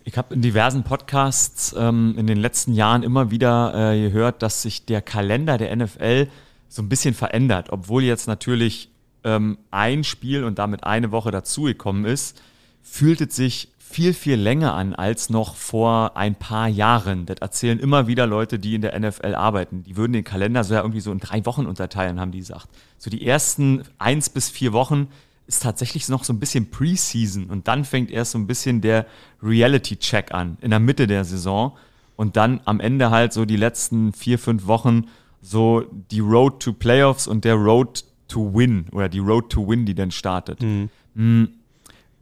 [0.04, 4.60] Ich habe in diversen Podcasts ähm, in den letzten Jahren immer wieder äh, gehört, dass
[4.60, 6.28] sich der Kalender der NFL
[6.68, 8.90] so ein bisschen verändert, obwohl jetzt natürlich
[9.24, 12.40] ähm, ein Spiel und damit eine Woche dazugekommen ist,
[12.82, 17.26] fühlt es sich viel, viel länger an als noch vor ein paar Jahren.
[17.26, 19.84] Das erzählen immer wieder Leute, die in der NFL arbeiten.
[19.84, 22.68] Die würden den Kalender so ja irgendwie so in drei Wochen unterteilen, haben die gesagt.
[22.98, 25.08] So die ersten eins bis vier Wochen
[25.46, 29.06] ist tatsächlich noch so ein bisschen Preseason und dann fängt erst so ein bisschen der
[29.42, 31.76] Reality-Check an, in der Mitte der Saison
[32.16, 35.04] und dann am Ende halt so die letzten vier, fünf Wochen
[35.44, 39.84] so die Road to Playoffs und der Road to Win oder die Road to Win,
[39.84, 40.62] die dann startet.
[40.62, 40.88] Mhm.
[41.14, 41.48] Hm,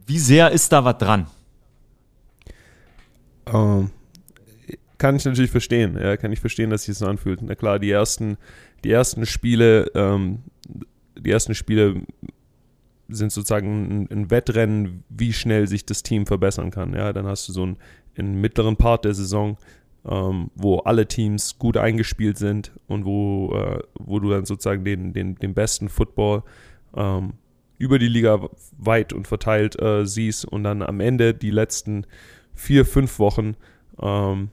[0.05, 1.27] wie sehr ist da was dran?
[3.45, 3.91] Ähm,
[4.97, 5.97] kann ich natürlich verstehen.
[5.97, 7.41] Ja, kann ich verstehen, dass sich das so anfühlt.
[7.41, 8.37] Na klar, die ersten,
[8.83, 10.39] die ersten Spiele, ähm,
[11.17, 12.01] die ersten Spiele
[13.07, 16.93] sind sozusagen ein, ein, Wettrennen, wie schnell sich das Team verbessern kann.
[16.93, 17.77] Ja, dann hast du so einen,
[18.17, 19.57] einen mittleren Part der Saison,
[20.09, 25.13] ähm, wo alle Teams gut eingespielt sind und wo, äh, wo du dann sozusagen den,
[25.13, 26.43] den, den besten Football
[26.95, 27.33] ähm,
[27.77, 32.05] über die Liga weit und verteilt äh, siehst und dann am Ende die letzten
[32.53, 33.55] vier, fünf Wochen
[34.01, 34.49] ähm,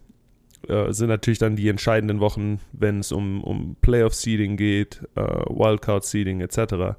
[0.69, 6.41] äh, sind natürlich dann die entscheidenden Wochen, wenn es um, um Playoff-Seeding geht, äh, Wildcard-Seeding
[6.41, 6.95] etc., äh,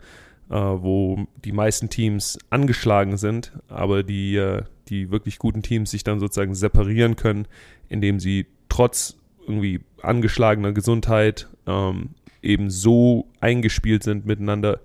[0.49, 6.19] wo die meisten Teams angeschlagen sind, aber die, äh, die wirklich guten Teams sich dann
[6.19, 7.47] sozusagen separieren können,
[7.89, 12.09] indem sie trotz irgendwie angeschlagener Gesundheit ähm,
[12.43, 14.81] eben so eingespielt sind miteinander,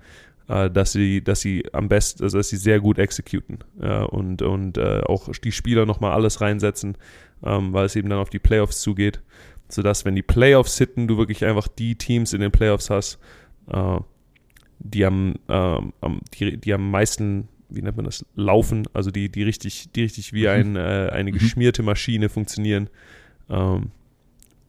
[0.49, 4.43] äh, dass sie, dass sie am besten, also dass sie sehr gut exekuten ja, und,
[4.43, 6.97] und äh, auch die Spieler nochmal alles reinsetzen,
[7.43, 9.21] ähm, weil es eben dann auf die Playoffs zugeht,
[9.69, 13.19] sodass wenn die Playoffs hitten, du wirklich einfach die Teams in den Playoffs hast,
[13.73, 13.99] äh,
[14.79, 15.93] die am, ähm,
[16.35, 20.33] die, die am meisten wie nennt man das, laufen, also die, die richtig, die richtig
[20.33, 20.49] wie mhm.
[20.49, 21.35] ein, äh, eine mhm.
[21.35, 22.89] geschmierte Maschine funktionieren
[23.51, 23.91] ähm,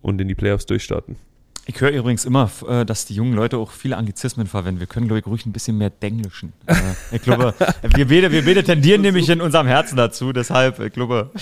[0.01, 1.15] und in die Playoffs durchstarten.
[1.69, 4.79] Ich höre übrigens immer, äh, dass die jungen Leute auch viele Anglizismen verwenden.
[4.79, 6.53] Wir können, glaube ich, ruhig ein bisschen mehr Denglischen.
[6.67, 7.53] Äh, ich glaube,
[7.95, 11.31] wir beide, wir beide tendieren nämlich in unserem Herzen dazu, deshalb, ich glaube.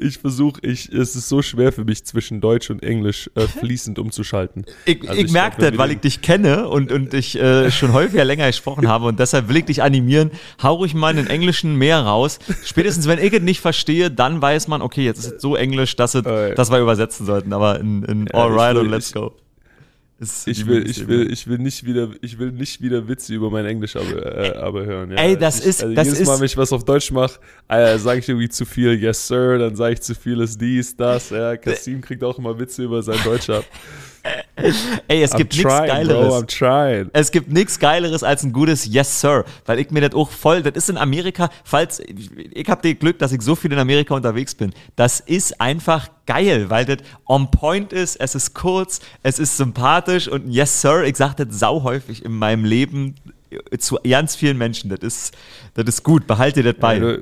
[0.00, 3.98] Ich versuche, ich, es ist so schwer für mich, zwischen Deutsch und Englisch äh, fließend
[3.98, 4.64] umzuschalten.
[4.84, 7.92] Ich, also ich, ich merke das, weil ich dich kenne und, und ich äh, schon
[7.92, 10.30] häufiger länger gesprochen habe und deshalb will ich dich animieren.
[10.62, 12.38] Hau ruhig mal einen Englischen mehr raus.
[12.64, 15.96] Spätestens, wenn ich es nicht verstehe, dann weiß man, okay, jetzt ist es so Englisch,
[15.96, 17.52] dass, es, dass wir übersetzen sollten.
[17.52, 19.34] Aber in, in Alright und let's go.
[20.20, 23.64] Ich will, ich will, ich will nicht wieder, ich will nicht wieder Witze über mein
[23.64, 25.12] Englisch aber, äh, aber hören.
[25.12, 25.16] Ja.
[25.16, 26.26] Ey, das ich, ist, also das jedes ist.
[26.26, 29.58] Mal, wenn ich was auf Deutsch mache, äh, sage ich irgendwie zu viel Yes Sir,
[29.58, 31.30] dann sage ich zu viel ist dies, das.
[31.30, 33.64] Ja, Kasim kriegt auch immer Witze über sein Deutsch ab.
[35.08, 36.46] Ey, es gibt nichts Geileres.
[36.58, 39.44] Bro, es gibt nichts Geileres als ein gutes Yes, Sir.
[39.64, 43.18] Weil ich mir das auch voll, das ist in Amerika, falls, ich habe das Glück,
[43.18, 44.72] dass ich so viel in Amerika unterwegs bin.
[44.96, 50.28] Das ist einfach geil, weil das on point ist, es ist kurz, es ist sympathisch
[50.28, 53.14] und ein Yes, Sir, ich sage das sau häufig in meinem Leben
[53.78, 54.90] zu ganz vielen Menschen.
[54.90, 55.36] Das ist,
[55.74, 56.98] das ist gut, behalte das bei.
[56.98, 57.16] Ja,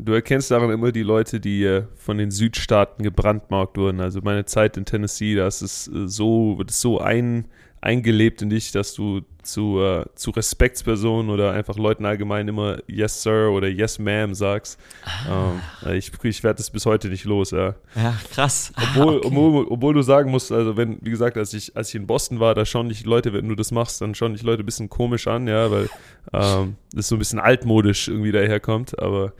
[0.00, 4.00] Du erkennst daran immer die Leute, die äh, von den Südstaaten gebrandmarkt wurden.
[4.00, 7.48] Also meine Zeit in Tennessee, da ist es äh, so, wird es so ein,
[7.80, 13.22] eingelebt in dich, dass du zu, äh, zu Respektspersonen oder einfach Leuten allgemein immer Yes
[13.22, 14.78] Sir oder Yes Ma'am sagst.
[15.04, 15.54] Ah.
[15.84, 17.50] Ähm, ich ich werde das bis heute nicht los.
[17.50, 18.72] Ja, ja krass.
[18.76, 19.26] Ah, obwohl, okay.
[19.26, 22.40] obwohl, obwohl, du sagen musst, also wenn, wie gesagt, als ich, als ich in Boston
[22.40, 24.88] war, da schauen dich Leute, wenn du das machst, dann schauen dich Leute ein bisschen
[24.88, 25.88] komisch an, ja, weil
[26.32, 29.32] ähm, das so ein bisschen altmodisch irgendwie daherkommt, aber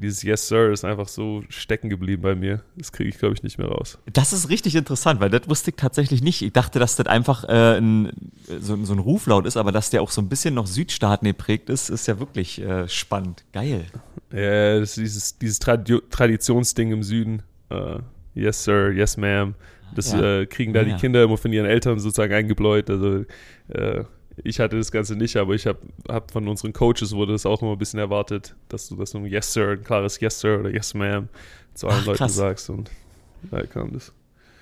[0.00, 2.62] dieses Yes Sir ist einfach so stecken geblieben bei mir.
[2.76, 3.98] Das kriege ich, glaube ich, nicht mehr raus.
[4.12, 6.40] Das ist richtig interessant, weil das wusste ich tatsächlich nicht.
[6.42, 8.12] Ich dachte, dass das einfach äh, ein,
[8.60, 11.68] so, so, ein Ruflaut ist, aber dass der auch so ein bisschen noch Südstaaten geprägt
[11.68, 13.44] ist, ist ja wirklich äh, spannend.
[13.52, 13.86] Geil.
[14.32, 17.42] Ja, das ist dieses, dieses Tradi Traditionsding im Süden.
[17.70, 17.98] Uh,
[18.34, 19.54] yes Sir, Yes Ma'am.
[19.94, 20.40] Das ja.
[20.40, 20.94] äh, kriegen da ja.
[20.94, 22.88] die Kinder immer von ihren Eltern sozusagen eingebläut.
[22.90, 23.24] Also
[23.68, 24.04] äh,
[24.44, 27.62] ich hatte das Ganze nicht, aber ich habe hab von unseren Coaches wurde das auch
[27.62, 30.60] immer ein bisschen erwartet, dass du das so ein Yes Sir, ein klares Yes Sir
[30.60, 31.28] oder Yes Ma'am
[31.74, 32.90] zu allen Ach, Leuten sagst und
[33.50, 34.12] da kam das.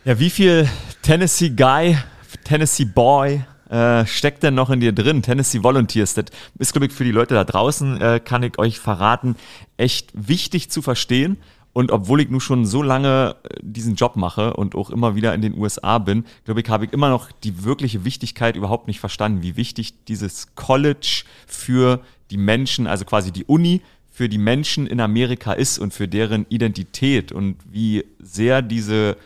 [0.05, 0.69] Ja, wie viel
[1.03, 1.97] Tennessee Guy,
[2.45, 5.23] Tennessee Boy äh, steckt denn noch in dir drin?
[5.23, 6.27] Tennessee Volunteers, das
[6.59, 9.37] ist, glaube ich, für die Leute da draußen, äh, kann ich euch verraten,
[9.77, 11.39] echt wichtig zu verstehen.
[11.77, 15.35] Und obwohl ich nun schon so lange äh, diesen Job mache und auch immer wieder
[15.35, 18.99] in den USA bin, glaube ich, habe ich immer noch die wirkliche Wichtigkeit überhaupt nicht
[18.99, 24.87] verstanden, wie wichtig dieses College für die Menschen, also quasi die Uni, für die Menschen
[24.87, 29.19] in Amerika ist und für deren Identität und wie sehr diese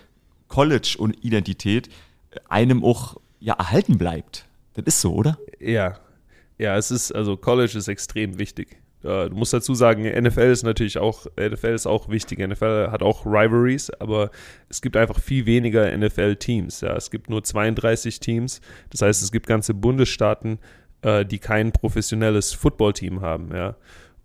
[0.49, 1.89] College-Identität
[2.49, 4.45] einem auch ja, erhalten bleibt.
[4.75, 5.39] Das ist so, oder?
[5.61, 6.01] Ja.
[6.59, 8.80] Ja, es ist, also College ist extrem wichtig.
[9.03, 12.39] Äh, du musst dazu sagen, NFL ist natürlich auch, NFL ist auch wichtig.
[12.47, 14.31] NFL hat auch Rivalries, aber
[14.69, 16.83] es gibt einfach viel weniger NFL-Teams.
[16.83, 16.97] Ja.
[16.97, 18.61] Es gibt nur 32 Teams.
[18.91, 20.59] Das heißt, es gibt ganze Bundesstaaten,
[21.03, 23.55] äh, die kein professionelles Footballteam haben.
[23.55, 23.77] Ja.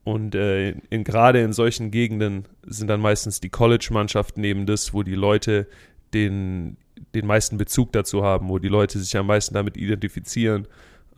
[0.04, 5.02] Und äh, in, gerade in solchen Gegenden sind dann meistens die College-Mannschaften eben das, wo
[5.02, 5.68] die Leute
[6.14, 6.78] den,
[7.16, 10.68] den meisten Bezug dazu haben, wo die Leute sich am meisten damit identifizieren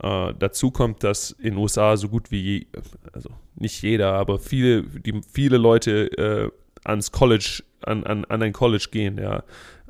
[0.02, 2.68] Äh, dazu kommt, dass in den USA so gut wie,
[3.12, 6.50] also nicht jeder, aber viele, die, viele Leute äh,
[6.84, 9.42] ans College, an, an, an ein College gehen, ja.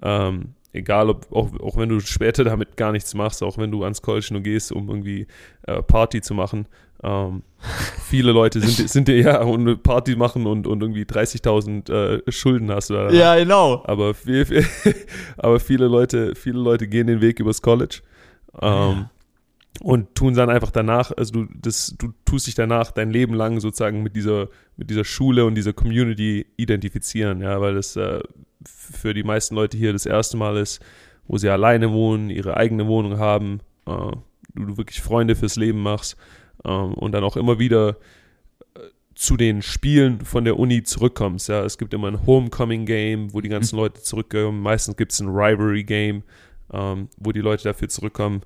[0.02, 3.84] Ähm, egal ob, auch, auch wenn du später damit gar nichts machst, auch wenn du
[3.84, 5.26] ans College nur gehst, um irgendwie
[5.66, 6.66] äh, Party zu machen.
[7.02, 7.42] Ähm,
[8.08, 12.70] viele Leute sind, sind dir ja und Party machen und, und irgendwie 30.000 äh, Schulden
[12.70, 12.90] hast.
[12.90, 13.82] Oder, ja, genau.
[13.86, 14.64] Aber, viel, viel,
[15.36, 18.00] aber viele Leute, viele Leute gehen den Weg übers College.
[18.60, 19.10] Ähm, ja.
[19.80, 23.60] Und tun dann einfach danach, also du, das, du tust dich danach dein Leben lang
[23.60, 28.20] sozusagen mit dieser, mit dieser Schule und dieser Community identifizieren, ja, weil das äh,
[28.66, 30.80] für die meisten Leute hier das erste Mal ist,
[31.28, 33.92] wo sie alleine wohnen, ihre eigene Wohnung haben, äh,
[34.54, 36.16] du, du, wirklich Freunde fürs Leben machst
[36.64, 37.98] äh, und dann auch immer wieder
[38.74, 38.80] äh,
[39.14, 41.48] zu den Spielen von der Uni zurückkommst.
[41.48, 43.82] Ja, es gibt immer ein Homecoming-Game, wo die ganzen mhm.
[43.82, 44.60] Leute zurückkommen.
[44.60, 46.24] Meistens gibt es ein Rivalry-Game,
[46.72, 48.42] ähm, wo die Leute dafür zurückkommen.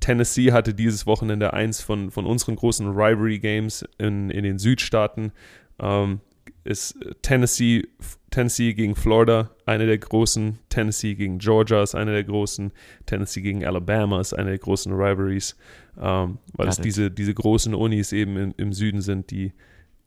[0.00, 5.32] Tennessee hatte dieses Wochenende eins von, von unseren großen Rivalry-Games in, in den Südstaaten.
[5.80, 6.20] Ähm,
[6.64, 7.88] ist Tennessee,
[8.30, 12.72] Tennessee gegen Florida, eine der großen, Tennessee gegen Georgia ist eine der großen,
[13.06, 15.56] Tennessee gegen Alabama ist eine der großen Rivalries,
[16.00, 19.52] ähm, weil es diese, diese großen Unis eben in, im Süden sind, die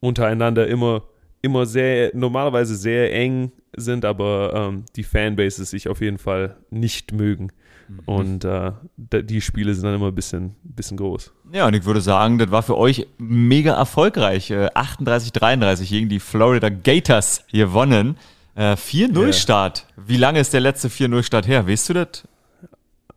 [0.01, 1.03] untereinander immer,
[1.41, 7.11] immer sehr, normalerweise sehr eng sind, aber ähm, die Fanbases sich auf jeden Fall nicht
[7.11, 7.51] mögen.
[7.91, 7.99] Mhm.
[8.05, 11.33] Und äh, die Spiele sind dann immer ein bisschen, bisschen groß.
[11.51, 14.53] Ja, und ich würde sagen, das war für euch mega erfolgreich.
[14.53, 18.17] 38, 33 gegen die Florida Gators gewonnen.
[18.55, 19.85] Äh, 4-0-Start.
[19.97, 20.07] Yeah.
[20.07, 21.67] Wie lange ist der letzte 4-0-Start her?
[21.67, 22.23] Weißt du das?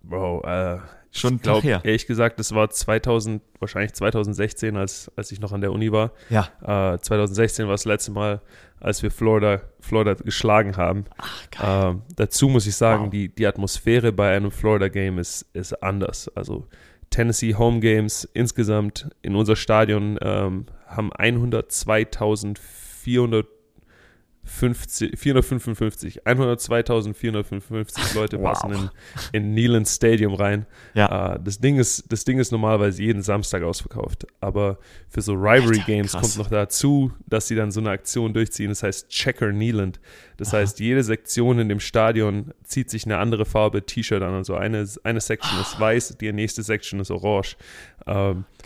[0.03, 0.79] Bro, äh,
[1.11, 1.81] schon glaub, her.
[1.83, 6.13] Ehrlich gesagt, das war 2000, wahrscheinlich 2016, als, als ich noch an der Uni war.
[6.31, 6.49] Ja.
[6.95, 8.41] Äh, 2016 war das letzte Mal,
[8.81, 11.07] als wir Florida, Florida geschlagen haben.
[11.19, 11.95] Ach, geil.
[11.95, 13.11] Äh, dazu muss ich sagen, wow.
[13.11, 16.31] die, die Atmosphäre bei einem Florida-Game ist, ist anders.
[16.35, 16.67] Also
[17.11, 23.45] Tennessee Home Games insgesamt in unser Stadion ähm, haben 102.400
[24.45, 28.53] 50, 455, 102.455 Leute wow.
[28.53, 28.91] passen in,
[29.33, 30.67] in Neyland Stadium rein.
[30.95, 31.35] Ja.
[31.35, 34.27] Uh, das, Ding ist, das Ding ist normalerweise jeden Samstag ausverkauft.
[34.41, 34.79] Aber
[35.09, 38.69] für so Rivalry Games kommt noch dazu, dass sie dann so eine Aktion durchziehen.
[38.69, 39.99] Das heißt Checker Neyland.
[40.37, 40.59] Das Aha.
[40.59, 44.35] heißt, jede Sektion in dem Stadion zieht sich eine andere Farbe T-Shirt an.
[44.35, 47.57] Also eine, eine Section ist weiß, die nächste Section ist orange.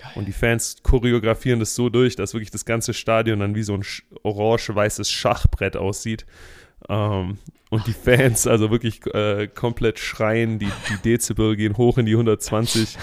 [0.00, 3.62] Ähm, und die Fans choreografieren das so durch, dass wirklich das ganze Stadion dann wie
[3.62, 3.84] so ein
[4.22, 6.26] orange-weißes Schachbrett aussieht.
[6.88, 7.38] Ähm,
[7.70, 12.12] und die Fans also wirklich äh, komplett schreien, die, die Dezibel gehen hoch in die
[12.12, 12.96] 120.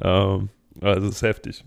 [0.00, 0.48] Ähm,
[0.80, 1.64] also es ist heftig.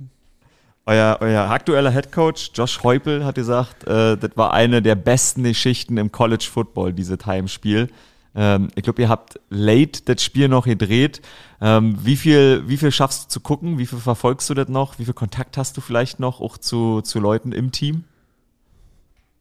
[0.86, 5.98] Euer, euer aktueller Headcoach Josh Heupel hat gesagt, äh, das war eine der besten Geschichten
[5.98, 7.90] im College Football, dieses Heimspiel.
[8.38, 11.22] Ähm, ich glaube, ihr habt late das Spiel noch gedreht.
[11.60, 13.80] Ähm, wie, viel, wie viel schaffst du zu gucken?
[13.80, 15.00] Wie viel verfolgst du das noch?
[15.00, 18.04] Wie viel Kontakt hast du vielleicht noch auch zu, zu Leuten im Team?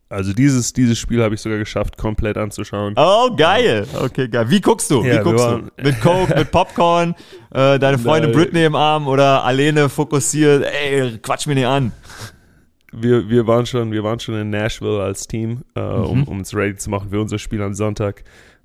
[0.08, 2.94] Also dieses, dieses Spiel habe ich sogar geschafft, komplett anzuschauen.
[2.96, 3.86] Oh, geil.
[4.00, 4.48] Okay, geil.
[4.48, 5.04] Wie guckst du?
[5.04, 5.68] Ja, Wie guckst du?
[5.82, 7.14] Mit Coke, mit Popcorn,
[7.52, 11.90] äh, deine Freundin Britney im Arm oder alleine fokussiert, ey, quatsch mir nicht an.
[12.92, 16.04] Wir, wir, waren schon, wir waren schon in Nashville als Team, äh, mhm.
[16.04, 18.22] um, um uns ready zu machen für unser Spiel am Sonntag.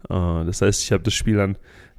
[0.10, 1.58] Uh, das heißt, ich habe das Spiel dann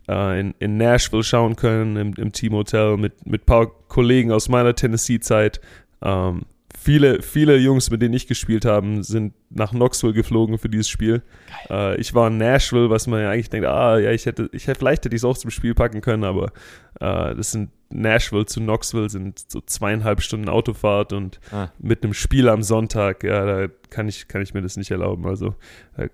[0.09, 4.33] uh, in, in, Nashville schauen können, im, im Team Hotel mit, mit ein paar Kollegen
[4.33, 5.61] aus meiner Tennessee-Zeit.
[6.01, 6.43] Um,
[6.83, 11.23] viele, viele Jungs, mit denen ich gespielt habe, sind nach Knoxville geflogen für dieses Spiel.
[11.71, 14.67] Uh, ich war in Nashville, was man ja eigentlich denkt, ah, ja, ich hätte, ich
[14.67, 16.53] hätte, vielleicht hätte ich es auch zum Spiel packen können, aber
[17.01, 21.71] das sind Nashville zu Knoxville sind so zweieinhalb Stunden Autofahrt und ah.
[21.79, 25.27] mit einem Spiel am Sonntag, ja, da kann ich, kann ich mir das nicht erlauben.
[25.27, 25.55] Also
[25.97, 26.09] äh,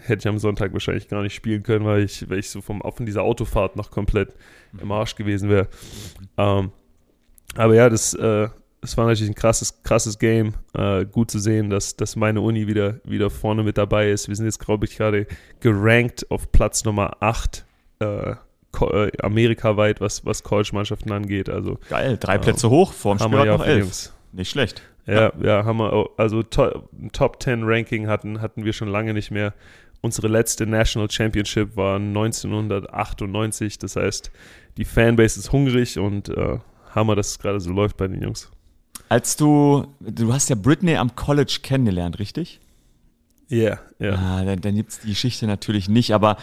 [0.00, 2.80] hätte ich am Sonntag wahrscheinlich gar nicht spielen können, weil ich, weil ich so vom,
[2.80, 4.34] von dieser Autofahrt noch komplett
[4.80, 5.68] im Arsch gewesen wäre.
[6.36, 6.72] Ähm,
[7.54, 8.48] aber ja, das, äh,
[8.80, 10.54] das war natürlich ein krasses, krasses Game.
[10.74, 14.28] Äh, gut zu sehen, dass, dass meine Uni wieder, wieder vorne mit dabei ist.
[14.28, 15.26] Wir sind jetzt, glaube ich, gerade
[15.60, 17.64] gerankt auf Platz Nummer 8
[18.00, 21.50] äh, äh, amerikaweit, was, was College-Mannschaften angeht.
[21.50, 23.80] Also, Geil, drei ähm, Plätze hoch, vorm Spiel ja noch elf.
[23.80, 24.14] Jungs.
[24.32, 24.82] Nicht schlecht.
[25.06, 29.30] Ja, ja, haben wir, also to, Top 10 Ranking hatten, hatten wir schon lange nicht
[29.30, 29.54] mehr.
[30.02, 34.30] Unsere letzte National Championship war 1998, das heißt,
[34.76, 36.58] die Fanbase ist hungrig und äh,
[36.94, 38.50] Hammer, dass es gerade so läuft bei den Jungs.
[39.10, 42.60] Als du, du hast ja Britney am College kennengelernt, richtig?
[43.48, 44.06] Ja, yeah, ja.
[44.06, 44.18] Yeah.
[44.18, 46.36] Ah, dann, dann gibt es die Geschichte natürlich nicht, aber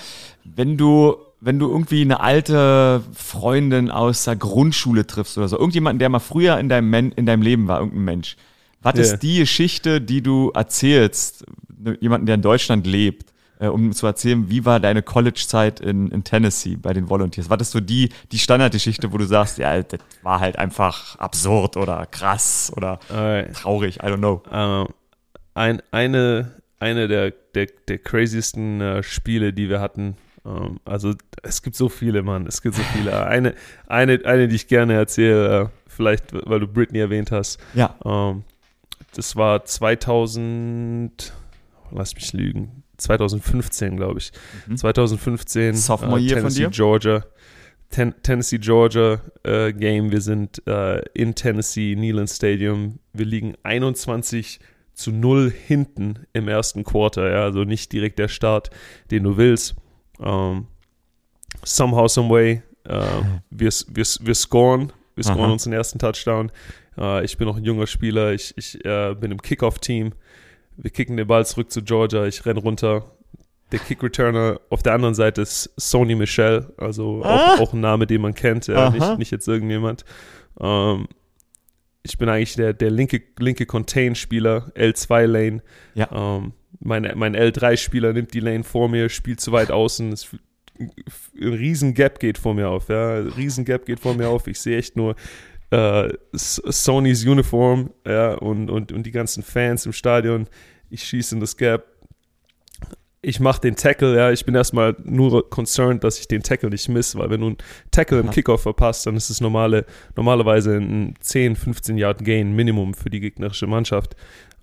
[0.43, 5.99] wenn du wenn du irgendwie eine alte Freundin aus der Grundschule triffst oder so, irgendjemanden,
[5.99, 8.37] der mal früher in deinem, Men in deinem Leben war, irgendein Mensch,
[8.81, 9.03] was yeah.
[9.03, 11.45] ist die Geschichte, die du erzählst,
[11.99, 16.23] jemanden, der in Deutschland lebt, äh, um zu erzählen, wie war deine College-Zeit in, in
[16.23, 17.49] Tennessee bei den Volunteers?
[17.49, 21.77] War das so die, die Standardgeschichte, wo du sagst, ja, das war halt einfach absurd
[21.77, 23.53] oder krass oder Alright.
[23.53, 24.43] traurig, I don't know.
[24.51, 24.87] Ähm,
[25.53, 30.17] ein, eine, eine der, der, der craziesten äh, Spiele, die wir hatten.
[30.45, 32.45] Ähm, also es gibt so viele, Mann.
[32.47, 33.25] Es gibt so viele.
[33.27, 33.55] Eine,
[33.87, 37.59] eine, eine die ich gerne erzähle, äh, vielleicht, weil du Britney erwähnt hast.
[37.73, 37.95] Ja.
[38.05, 38.43] Ähm,
[39.15, 41.33] das war 2000,
[41.91, 44.31] lass mich lügen, 2015, glaube ich.
[44.75, 45.69] 2015.
[45.69, 45.73] Mhm.
[45.75, 46.69] Sophomore Year von Tennessee, dir?
[46.69, 47.25] Georgia.
[47.89, 50.11] Ten Tennessee, Georgia äh, Game.
[50.11, 52.99] Wir sind äh, in Tennessee, Neyland Stadium.
[53.13, 54.59] Wir liegen 21
[54.93, 57.29] zu 0 hinten im ersten Quarter.
[57.29, 58.71] Ja, also nicht direkt der Start,
[59.11, 59.75] den du willst.
[60.19, 60.67] Ähm,
[61.63, 62.63] somehow, some way.
[62.83, 63.05] Äh,
[63.49, 64.91] wir, wir, wir scoren.
[65.15, 65.51] Wir scoren Aha.
[65.53, 66.51] unseren ersten Touchdown.
[66.97, 68.33] Äh, ich bin noch ein junger Spieler.
[68.33, 70.13] Ich, ich äh, bin im Kickoff-Team.
[70.77, 72.25] Wir kicken den Ball zurück zu Georgia.
[72.25, 73.11] Ich renn runter.
[73.71, 77.55] Der Kick-Returner auf der anderen Seite ist Sony Michel, also Ah.
[77.55, 80.05] auch, auch ein Name, den man kennt, ja, nicht, nicht jetzt irgendjemand.
[80.57, 81.07] Ähm,
[82.03, 85.61] ich bin eigentlich der, der linke, linke Contain-Spieler, L2-Lane.
[85.95, 86.09] Ja.
[86.37, 90.13] Ähm, mein, mein L3-Spieler nimmt die Lane vor mir, spielt zu weit außen.
[90.13, 90.29] Es,
[90.79, 90.91] ein
[91.41, 93.17] riesen Gap geht vor mir auf, ja.
[93.17, 94.47] Ein riesen Gap geht vor mir auf.
[94.47, 95.15] Ich sehe echt nur
[95.69, 100.47] äh, Sonys Uniform, ja, und, und, und die ganzen Fans im Stadion.
[100.89, 101.85] Ich schieße in das Gap.
[103.21, 104.31] Ich mache den Tackle, ja.
[104.31, 107.57] Ich bin erstmal nur concerned, dass ich den Tackle nicht miss, weil wenn du einen
[107.91, 108.29] Tackle im.
[108.29, 113.19] Kickoff verpasst, dann ist es normale, normalerweise ein 10, 15 Yard Gain Minimum für die
[113.19, 114.15] gegnerische Mannschaft.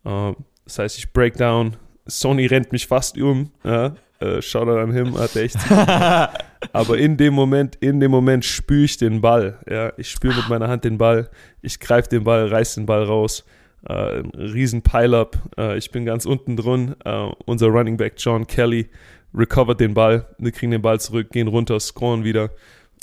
[0.05, 0.33] Äh,
[0.65, 1.77] das heißt, ich break down.
[2.07, 3.51] Sony rennt mich fast um.
[3.65, 3.97] Ja.
[4.21, 5.57] Äh, Shoutout an him, hat echt
[6.73, 9.59] aber in dem Moment, in dem Moment spüre ich den Ball.
[9.69, 11.29] Ja, ich spüre mit meiner Hand den Ball.
[11.63, 13.45] Ich greife den Ball, reiß den Ball raus.
[13.87, 15.39] Äh, riesen Pile-Up.
[15.59, 16.95] Äh, ich bin ganz unten drin.
[17.05, 18.89] Äh, unser Running Back John Kelly
[19.35, 20.27] recovert den Ball.
[20.39, 22.51] Wir kriegen den Ball zurück, gehen runter, scoren wieder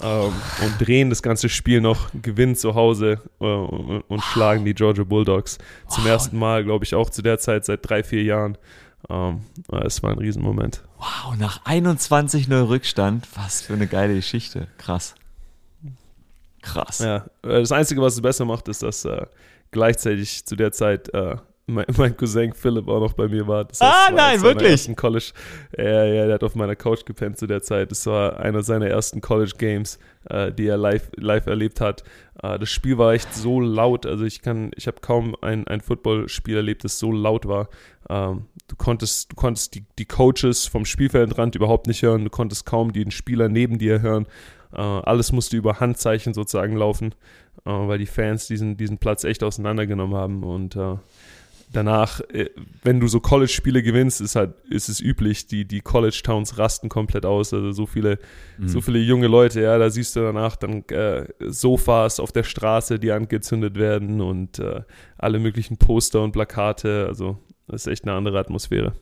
[0.02, 4.74] ähm, und drehen das ganze Spiel noch, gewinnen zu Hause äh, und, und schlagen die
[4.74, 5.58] Georgia Bulldogs.
[5.88, 8.58] Zum ersten Mal, glaube ich, auch zu der Zeit seit drei, vier Jahren.
[9.10, 10.84] Ähm, äh, es war ein Riesenmoment.
[10.98, 14.68] Wow, nach 21-0 Rückstand, was für eine geile Geschichte.
[14.78, 15.16] Krass.
[16.62, 17.00] Krass.
[17.00, 19.26] Ja, äh, das Einzige, was es besser macht, ist, dass äh,
[19.72, 21.38] gleichzeitig zu der Zeit äh,
[21.68, 23.66] mein, mein Cousin Philipp auch noch bei mir war.
[23.66, 24.72] Das Ah, es war nein, wirklich?
[24.72, 25.32] Ersten College,
[25.78, 27.92] ja, ja, der hat auf meiner Couch gepennt zu der Zeit.
[27.92, 29.98] Das war einer seiner ersten College Games,
[30.30, 32.04] äh, die er live, live erlebt hat.
[32.44, 34.06] Äh, das Spiel war echt so laut.
[34.06, 37.70] Also ich kann, ich habe kaum ein, ein Footballspiel erlebt, das so laut war.
[38.10, 42.24] Ähm, du konntest, du konntest die, die Coaches vom Spielfeldrand überhaupt nicht hören.
[42.24, 44.26] Du konntest kaum den Spieler neben dir hören.
[44.74, 47.14] Äh, alles musste über Handzeichen sozusagen laufen,
[47.66, 50.44] äh, weil die Fans diesen, diesen Platz echt auseinandergenommen haben.
[50.44, 50.96] Und äh,
[51.74, 52.50] danach, äh,
[52.82, 57.26] wenn du so College-Spiele gewinnst, ist halt, ist es üblich, die, die College-Towns rasten komplett
[57.26, 57.54] aus.
[57.54, 58.20] Also so viele,
[58.66, 63.00] so viele junge Leute, ja, da siehst du danach dann äh, Sofas auf der Straße,
[63.00, 64.84] die angezündet werden und äh,
[65.18, 67.08] alle möglichen Poster und Plakate.
[67.10, 67.38] Also
[67.72, 68.94] das ist echt eine andere Atmosphäre.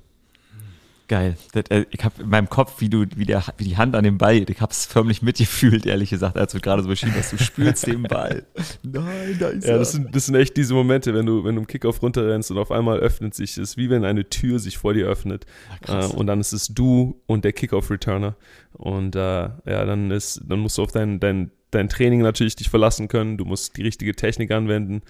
[1.10, 1.38] Geil.
[1.54, 4.04] Das, äh, ich habe in meinem Kopf, wie du, wie, der, wie die Hand an
[4.04, 7.34] dem Ball, ich habe es förmlich mitgefühlt, ehrlich gesagt, als du gerade so beschrieben hast,
[7.34, 8.46] du spürst den Ball.
[8.84, 9.80] Nein, da ist Ja, er.
[9.80, 12.60] das sind, das sind echt diese Momente, wenn du, wenn du im Kickoff runterrennst und
[12.60, 15.48] auf einmal öffnet sich, es wie wenn eine Tür sich vor dir öffnet.
[15.82, 16.14] krass.
[16.14, 18.36] Äh, und dann ist es du und der Kickoff-Returner.
[18.74, 22.70] Und äh, ja, dann ist, dann musst du auf dein, dein, dein Training natürlich dich
[22.70, 23.38] verlassen können.
[23.38, 25.02] Du musst die richtige Technik anwenden.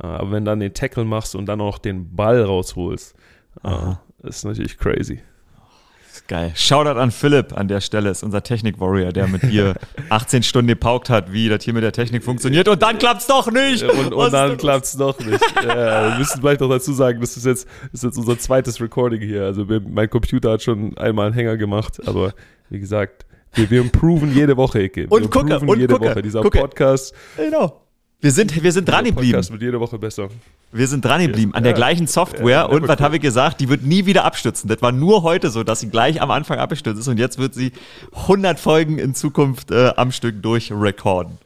[0.00, 3.14] Äh, aber wenn du dann den Tackle machst und dann auch den Ball rausholst,
[3.62, 4.00] äh, Aha.
[4.22, 5.20] ist natürlich crazy.
[6.28, 6.52] Geil.
[6.56, 9.74] Shoutout an Philipp an der Stelle, ist unser Technik-Warrior, der mit dir
[10.08, 13.50] 18 Stunden gepaukt hat, wie das hier mit der Technik funktioniert und dann klappt's doch
[13.50, 13.84] nicht.
[13.84, 15.40] Und, und dann ist klappt es doch nicht.
[15.62, 18.80] ja, wir müssen vielleicht noch dazu sagen, das ist jetzt, das ist jetzt unser zweites
[18.80, 19.44] Recording hier.
[19.44, 22.32] Also mein Computer hat schon einmal einen Hänger gemacht, aber
[22.70, 23.25] wie gesagt,
[23.56, 24.78] wir, wir improven jede Woche.
[24.84, 26.22] Und wir gucke, improven und jede gucke, Woche.
[26.22, 26.58] Dieser gucke.
[26.60, 27.80] Podcast, Genau.
[28.18, 29.32] Wir sind, wir sind dran geblieben.
[29.32, 30.28] Podcast wird jede Woche besser.
[30.72, 31.76] Wir sind dran geblieben an der Ja.
[31.76, 33.00] gleichen Software Ja, und was quit.
[33.00, 33.60] habe ich gesagt?
[33.60, 34.68] Die wird nie wieder abstürzen.
[34.68, 37.52] Das war nur heute so, dass sie gleich am Anfang abgestürzt ist und jetzt wird
[37.54, 37.72] sie
[38.26, 41.36] 100 Folgen in Zukunft äh, am Stück durchrecorden.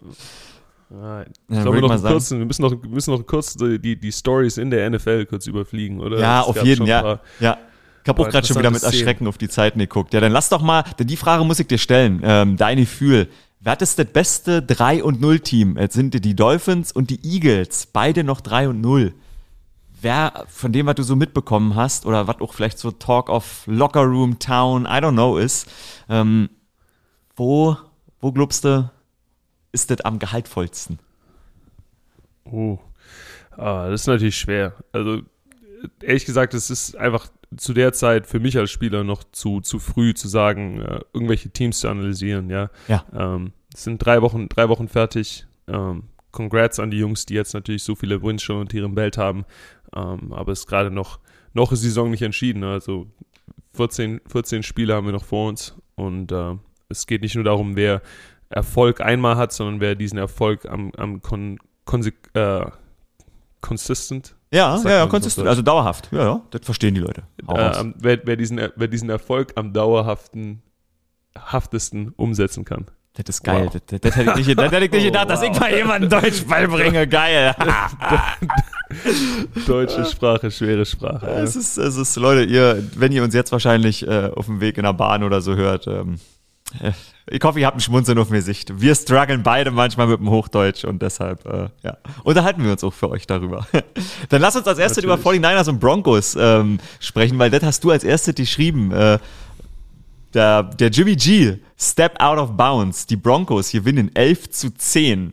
[0.91, 1.27] Nein.
[1.49, 4.57] Ja, Ich glaube, noch mal kurzen, wir müssen noch, müssen noch kurz die, die Stories
[4.57, 6.19] in der NFL kurz überfliegen, oder?
[6.21, 7.03] Ja, Es auf jeden, ja.
[7.03, 7.59] paar- ja.
[8.03, 10.15] Ich habe auch gerade schon wieder mit Erschrecken auf die Zeiten geguckt.
[10.15, 12.21] Ja, dann lass doch mal, denn die Frage muss ich dir stellen.
[12.25, 13.29] Ähm, dein Gefühl.
[13.61, 15.77] Wer hat das das beste 3 und 0 Team?
[15.77, 19.13] Jetzt sind die Dolphins und die Eagles, beide noch 3 und 0.
[20.01, 23.65] Wer von dem, was du so mitbekommen hast, oder was auch vielleicht so Talk of
[23.67, 25.71] Locker Room Town, I don't know ist,
[26.09, 26.49] ähm,
[27.37, 27.77] wo,
[28.19, 28.91] wo glaubst du,
[29.73, 30.99] ist das am gehaltvollsten?
[32.45, 32.79] Oh,
[33.51, 34.73] ah, das ist natürlich schwer.
[34.93, 35.21] Also
[36.01, 39.79] ehrlich gesagt, es ist einfach zu der Zeit für mich als Spieler noch zu, zu
[39.79, 42.71] früh zu sagen, äh, irgendwelche Teams zu analysieren, ja.
[42.89, 43.05] Ja.
[43.13, 45.47] Ähm, es sind drei Wochen, drei Wochen fertig.
[45.67, 49.19] Ähm, congrats an die Jungs, die jetzt natürlich so viele Wins schon unter ihrem Belt
[49.19, 49.45] haben.
[49.95, 51.19] Ähm, aber es ist gerade noch,
[51.53, 52.63] noch ist die Saison nicht entschieden.
[52.65, 53.07] Also
[53.75, 56.57] 14, 14 Spiele haben wir noch vor uns und äh,
[56.89, 58.03] es geht nicht nur darum, wer
[58.49, 62.67] Erfolg einmal hat, sondern wer diesen Erfolg am, am kon, konsek, äh,
[63.61, 65.49] consistent Ja, ja, ja, konsistent, so.
[65.49, 66.09] also dauerhaft.
[66.11, 67.23] Ja, ja, das verstehen die Leute.
[67.47, 70.63] Äh, wer, wer, diesen, wer diesen Erfolg am dauerhaften
[71.39, 72.87] haftesten umsetzen kann.
[73.15, 73.67] das ist geil.
[73.67, 73.81] wow.
[73.87, 75.61] Das, das, hätte ich nicht, das hätte ich nicht Oh, gedacht, dass ich wow.
[75.61, 77.07] mal jemanden Deutsch beibringe.
[77.07, 77.55] Geil.
[79.67, 81.27] Deutsche Sprache, schwere Sprache.
[81.27, 81.43] Ja.
[81.43, 84.79] Es ist, es ist, Leute, ihr, wenn ihr uns jetzt wahrscheinlich äh, auf dem Weg
[84.79, 86.17] in der Bahn oder so hört, ähm,
[86.81, 86.91] äh,
[87.31, 88.81] ich hoffe, ihr habt ein Schmunzeln auf mir Sicht.
[88.81, 92.93] Wir strugglen beide manchmal mit dem Hochdeutsch und deshalb, äh, ja, unterhalten wir uns auch
[92.93, 93.67] für euch darüber.
[94.29, 95.45] Dann lass uns als erstes über Natürlich.
[95.45, 98.91] 49ers und Broncos ähm, sprechen, weil das hast du als erstes geschrieben.
[98.93, 99.19] Äh,
[100.35, 103.07] der, der Jimmy G, Step out of bounds.
[103.07, 105.33] Die Broncos gewinnen 11 zu 10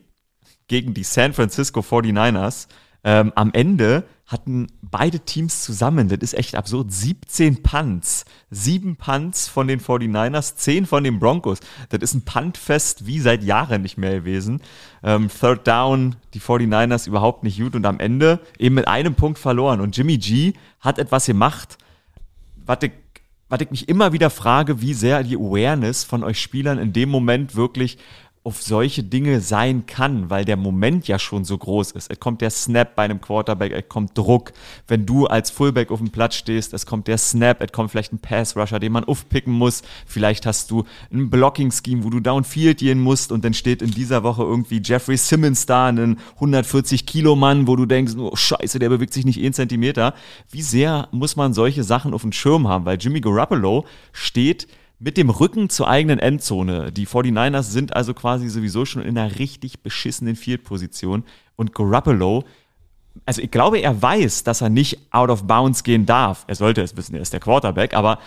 [0.68, 2.68] gegen die San Francisco 49ers.
[3.04, 8.26] Ähm, am Ende hatten beide Teams zusammen, das ist echt absurd, 17 Punts.
[8.52, 11.60] Sieben Punts von den 49ers, 10 von den Broncos.
[11.90, 14.62] Das ist ein Puntfest wie seit Jahren nicht mehr gewesen.
[15.02, 19.40] Ähm, Third Down, die 49ers überhaupt nicht gut und am Ende eben mit einem Punkt
[19.40, 19.80] verloren.
[19.80, 21.78] Und Jimmy G hat etwas gemacht,
[22.66, 22.92] was ich,
[23.48, 27.08] was ich mich immer wieder frage, wie sehr die Awareness von euch Spielern in dem
[27.08, 27.98] Moment wirklich
[28.48, 32.10] auf solche Dinge sein kann, weil der Moment ja schon so groß ist.
[32.10, 34.54] Es kommt der Snap bei einem Quarterback, es kommt Druck.
[34.88, 38.14] Wenn du als Fullback auf dem Platz stehst, es kommt der Snap, es kommt vielleicht
[38.14, 39.82] ein Pass-Rusher, den man aufpicken muss.
[40.06, 44.24] Vielleicht hast du ein Blocking-Scheme, wo du downfield gehen musst und dann steht in dieser
[44.24, 49.26] Woche irgendwie Jeffrey Simmons da, ein 140-Kilo-Mann, wo du denkst, oh scheiße, der bewegt sich
[49.26, 50.14] nicht einen Zentimeter.
[50.50, 52.86] Wie sehr muss man solche Sachen auf dem Schirm haben?
[52.86, 54.70] Weil Jimmy Garoppolo steht
[55.00, 56.92] mit dem Rücken zur eigenen Endzone.
[56.92, 61.24] Die 49ers sind also quasi sowieso schon in einer richtig beschissenen Field-Position.
[61.56, 62.46] Und Garoppolo,
[63.26, 66.46] also ich glaube, er weiß, dass er nicht out of bounds gehen darf.
[66.48, 68.20] Er sollte es wissen, er ist der Quarterback, aber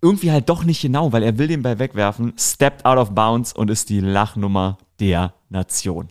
[0.00, 3.52] irgendwie halt doch nicht genau, weil er will den Ball wegwerfen, steppt out of bounds
[3.52, 6.08] und ist die Lachnummer der Nation.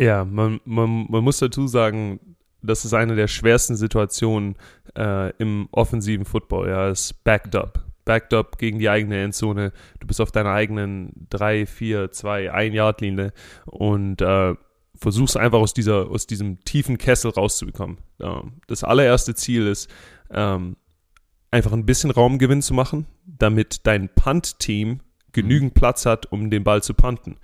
[0.00, 4.56] Ja, man, man, man muss dazu sagen, das ist eine der schwersten Situationen
[4.96, 6.68] äh, im offensiven Football.
[6.68, 7.83] Ja, ist backed up.
[8.04, 9.72] Backed up gegen die eigene Endzone.
[10.00, 13.32] Du bist auf deiner eigenen 3, 4, 2, 1 Yard Linie
[13.66, 14.54] und äh,
[14.94, 17.98] versuchst einfach aus, dieser, aus diesem tiefen Kessel rauszubekommen.
[18.20, 19.90] Ähm, das allererste Ziel ist,
[20.30, 20.76] ähm,
[21.50, 25.00] einfach ein bisschen Raumgewinn zu machen, damit dein Punt-Team
[25.32, 27.36] genügend Platz hat, um den Ball zu punten.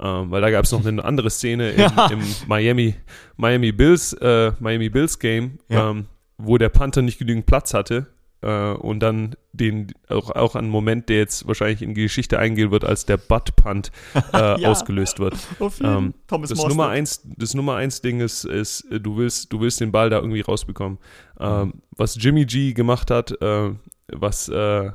[0.00, 2.06] Ähm, weil da gab es noch eine andere Szene im, Ja.
[2.10, 2.94] im Miami,
[3.36, 5.90] Miami Bills, äh, Miami Bills Game, Ja.
[5.90, 6.06] ähm,
[6.38, 8.06] wo der Panther nicht genügend Platz hatte
[8.46, 12.70] äh, und dann den auch, auch ein Moment, der jetzt wahrscheinlich in die Geschichte eingehen
[12.70, 13.90] wird, als der Butt Punt
[14.32, 14.70] äh, Ja.
[14.70, 15.34] ausgelöst wird.
[15.80, 16.68] Ähm, das Mostert.
[16.68, 20.18] Nummer eins, das Nummer eins Ding ist, ist, du willst, du willst den Ball da
[20.18, 20.98] irgendwie rausbekommen.
[21.40, 23.70] Ähm, was Jimmy G gemacht hat, äh,
[24.12, 24.90] was äh,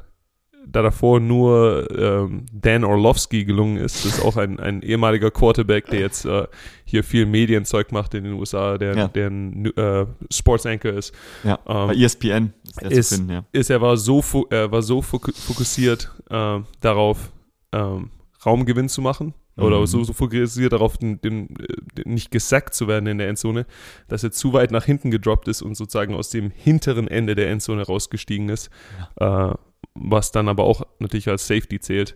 [0.68, 5.88] da davor nur ähm, Dan Orlovsky gelungen ist, das ist auch ein, ein ehemaliger Quarterback,
[5.88, 6.47] der jetzt äh,
[6.86, 9.07] hier viel Medienzeug macht in den USA, der, Ja.
[9.07, 13.43] der ein äh, Sports Anchor ist Ja, Ähm, bei ESPN ist der ist- finden, ja.
[13.51, 17.32] ist, er war so, er war so foku- fokussiert äh, darauf,
[17.74, 18.12] ähm,
[18.45, 19.34] Raumgewinn zu machen.
[19.57, 19.86] Oder Mhm.
[19.86, 21.49] so, so fokussiert darauf, den, den,
[21.97, 23.66] äh, nicht gesackt zu werden in der Endzone,
[24.07, 27.49] dass er zu weit nach hinten gedroppt ist und sozusagen aus dem hinteren Ende der
[27.51, 28.70] Endzone rausgestiegen ist.
[29.18, 29.51] Äh,
[29.94, 32.16] was dann aber auch natürlich als Safety zählt.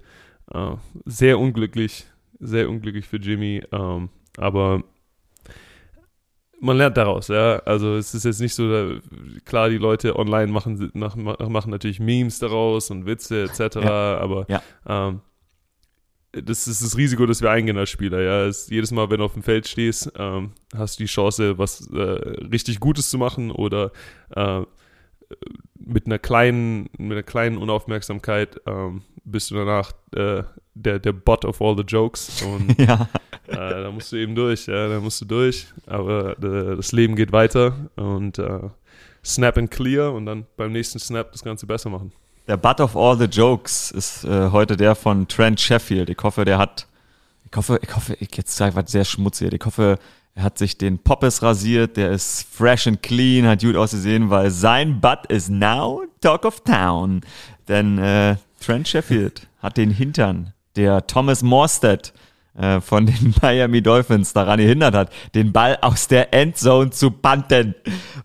[0.53, 2.05] Äh, sehr unglücklich,
[2.39, 3.63] sehr unglücklich für Jimmy.
[3.71, 4.83] Ähm, aber
[6.59, 7.57] man lernt daraus, ja.
[7.59, 8.99] Also es ist jetzt nicht so, da,
[9.43, 14.61] klar, die Leute online machen, nach, machen natürlich Memes daraus und Witze etc., aber Ja.
[14.87, 15.21] Ähm,
[16.31, 18.45] das ist das Risiko, das wir eingehen als Spieler, ja.
[18.45, 21.87] Es, jedes Mal, wenn du auf dem Feld stehst, ähm, hast du die Chance, was
[21.91, 23.91] äh, richtig Gutes zu machen oder
[24.35, 24.61] äh,
[25.77, 31.45] mit einer kleinen, mit einer kleinen Unaufmerksamkeit ähm, bist du danach äh, der, der Bot
[31.45, 33.07] of all the Jokes und ja.
[33.47, 35.67] äh, da musst du eben durch, ja, da musst du durch.
[35.87, 38.69] Aber äh, das Leben geht weiter und äh,
[39.23, 42.11] snap and clear und dann beim nächsten Snap das Ganze besser machen.
[42.47, 46.09] Der Butt of all the jokes ist äh, heute der von Trent Sheffield.
[46.09, 46.87] Ich hoffe, der hat,
[47.49, 49.51] ich hoffe, ich hoffe, ich jetzt sage was sehr schmutzig.
[49.51, 49.97] Ich hoffe,
[50.35, 54.51] er hat sich den Poppes rasiert, der ist fresh and clean, hat gut ausgesehen, weil
[54.51, 57.21] sein Butt is now Talk of Town.
[57.69, 62.13] Denn äh, Trent Sheffield hat den Hintern der Thomas Morstead
[62.57, 67.73] äh, von den Miami Dolphins daran gehindert hat, den Ball aus der Endzone zu panten.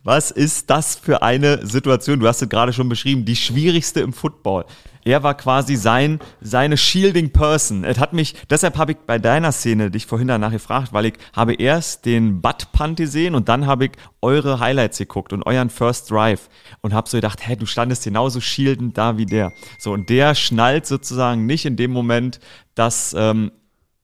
[0.03, 2.19] Was ist das für eine Situation?
[2.19, 4.65] Du hast es gerade schon beschrieben, die schwierigste im Football.
[5.05, 7.85] Er war quasi sein, seine shielding Person.
[7.85, 11.15] Es hat mich, deshalb habe ich bei deiner Szene dich vorhin danach gefragt, weil ich
[11.33, 13.93] habe erst den Butt Punt gesehen und dann habe ich
[14.23, 16.49] eure Highlights geguckt und euren First Drive
[16.83, 19.53] und habe so gedacht, hä, du standest genauso shieldend da wie der.
[19.79, 22.41] So, und der schnallt sozusagen nicht in dem Moment,
[22.75, 23.53] dass ähm,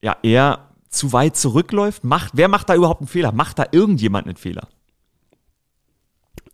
[0.03, 2.05] ja, er zu weit zurückläuft?
[2.05, 3.33] Macht, wer macht da überhaupt einen Fehler?
[3.33, 4.69] Macht da irgendjemand einen Fehler?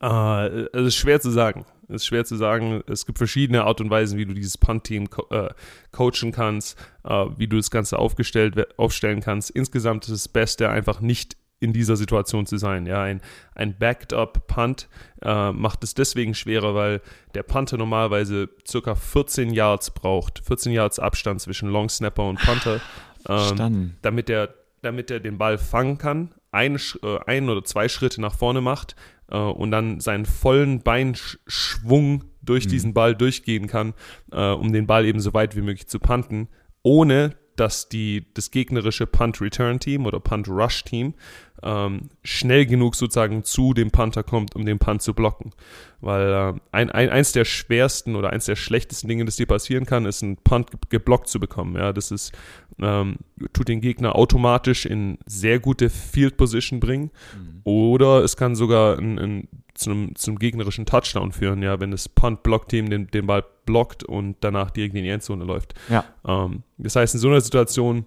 [0.05, 1.64] Uh, es ist schwer zu sagen.
[1.88, 2.82] Es ist schwer zu sagen.
[2.88, 5.50] Es gibt verschiedene Art und Weisen, wie du dieses Punt-Team co äh,
[5.92, 9.50] coachen kannst, uh, wie du das Ganze aufgestellt, aufstellen kannst.
[9.50, 12.86] Insgesamt ist es Beste, einfach nicht in dieser Situation zu sein.
[12.86, 13.20] Ja, ein,
[13.55, 14.88] ein Backed-up-Punt
[15.22, 17.00] äh, macht es deswegen schwerer, weil
[17.34, 20.40] der Punter normalerweise circa 14 Yards braucht.
[20.44, 22.80] 14 Yards Abstand zwischen Long Snapper und Punter.
[23.28, 28.20] Ähm, damit er damit er den Ball fangen kann, ein, äh, ein oder zwei Schritte
[28.20, 28.96] nach vorne macht
[29.32, 32.70] äh, und dann seinen vollen Beinschwung durch mhm.
[32.70, 33.94] diesen Ball durchgehen kann,
[34.30, 36.48] äh, um den Ball eben so weit wie möglich zu punten,
[36.82, 41.14] ohne dass die, das gegnerische Punt-Return-Team oder Punt-Rush-Team
[41.62, 45.52] ähm, schnell genug sozusagen zu dem Panther kommt, um den Punt zu blocken.
[46.00, 49.86] Weil äh, ein, ein, eins der schwersten oder eins der schlechtesten Dinge, das dir passieren
[49.86, 51.76] kann, ist ein Punt geblockt zu bekommen.
[51.76, 52.32] Ja, das ist,
[52.80, 53.16] ähm,
[53.52, 57.10] tut den Gegner automatisch in sehr gute Field Position bringen.
[57.36, 57.60] Mhm.
[57.64, 62.90] Oder es kann sogar ein, ein, zum, zum gegnerischen Touchdown führen, ja, wenn das Punt-Block-Team
[62.90, 65.74] den, den Ball blockt und danach direkt in die Endzone läuft.
[65.88, 66.04] Ja.
[66.26, 68.04] Ähm, das heißt, in so einer Situation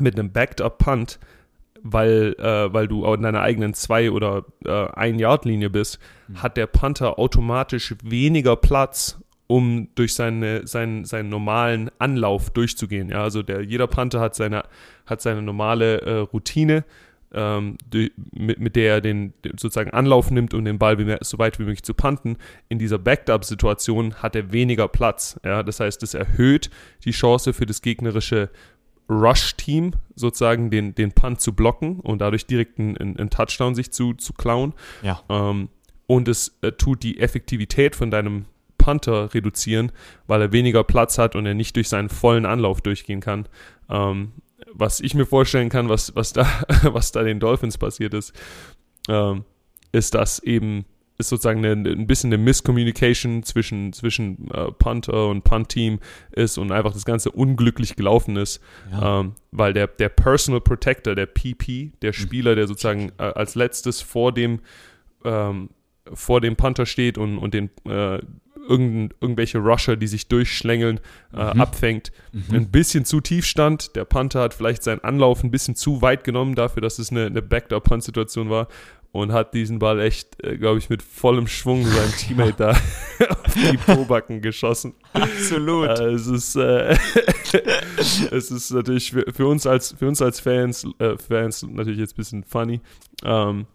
[0.00, 1.18] mit einem Backed-Up-Punt
[1.82, 5.98] weil, äh, weil du in deiner eigenen zwei oder äh, ein Yard Linie bist,
[6.28, 6.42] mhm.
[6.42, 13.08] hat der Panther automatisch weniger Platz, um durch seine, seinen, seinen normalen Anlauf durchzugehen.
[13.08, 14.64] Ja, also der, jeder Panther hat seine,
[15.06, 16.84] hat seine normale äh, Routine,
[17.32, 21.38] ähm, die, mit, mit der er den, sozusagen Anlauf nimmt, um den Ball wie, so
[21.38, 22.36] weit wie möglich zu panten.
[22.68, 25.38] In dieser Backed-Up-Situation hat er weniger Platz.
[25.44, 26.70] Ja, das heißt, es erhöht
[27.04, 28.50] die Chance für das gegnerische
[29.08, 34.14] Rush-Team sozusagen den, den Punt zu blocken und dadurch direkt einen, einen Touchdown sich zu,
[34.14, 34.74] zu klauen.
[35.02, 35.22] Ja.
[35.28, 35.68] Ähm,
[36.06, 38.46] und es äh, tut die Effektivität von deinem
[38.76, 39.92] Punter reduzieren,
[40.26, 43.46] weil er weniger Platz hat und er nicht durch seinen vollen Anlauf durchgehen kann.
[43.90, 44.32] Ähm,
[44.72, 46.46] was ich mir vorstellen kann, was, was, da,
[46.84, 48.32] was da den Dolphins passiert ist,
[49.08, 49.44] ähm,
[49.92, 50.84] ist, dass eben
[51.18, 55.98] ist sozusagen eine, ein bisschen eine Miscommunication zwischen, zwischen äh, Punter und Punt-Team
[56.30, 58.60] ist und einfach das Ganze unglücklich gelaufen ist,
[58.92, 59.20] ja.
[59.20, 62.14] ähm, weil der, der Personal Protector, der PP, der mhm.
[62.14, 64.60] Spieler, der sozusagen äh, als letztes vor dem,
[65.24, 65.70] ähm,
[66.12, 68.20] vor dem Punter steht und, und den äh,
[68.68, 71.00] irgend, irgendwelche Rusher, die sich durchschlängeln,
[71.32, 71.60] äh, mhm.
[71.60, 72.12] abfängt.
[72.32, 72.54] Mhm.
[72.54, 73.96] Ein bisschen zu tief stand.
[73.96, 77.26] Der Punter hat vielleicht seinen Anlauf ein bisschen zu weit genommen dafür, dass es eine,
[77.26, 78.68] eine Backdoor-Punt-Situation war
[79.12, 82.70] und hat diesen Ball echt, äh, glaube ich, mit vollem Schwung seinem Teammate da
[83.30, 84.94] auf die Pobacken geschossen.
[85.12, 85.88] Absolut.
[85.88, 86.96] Äh, es ist, äh,
[87.96, 92.14] es ist natürlich für, für, uns als für uns als Fans, äh, Fans natürlich jetzt
[92.14, 92.80] ein bisschen funny.
[93.24, 93.66] Ähm,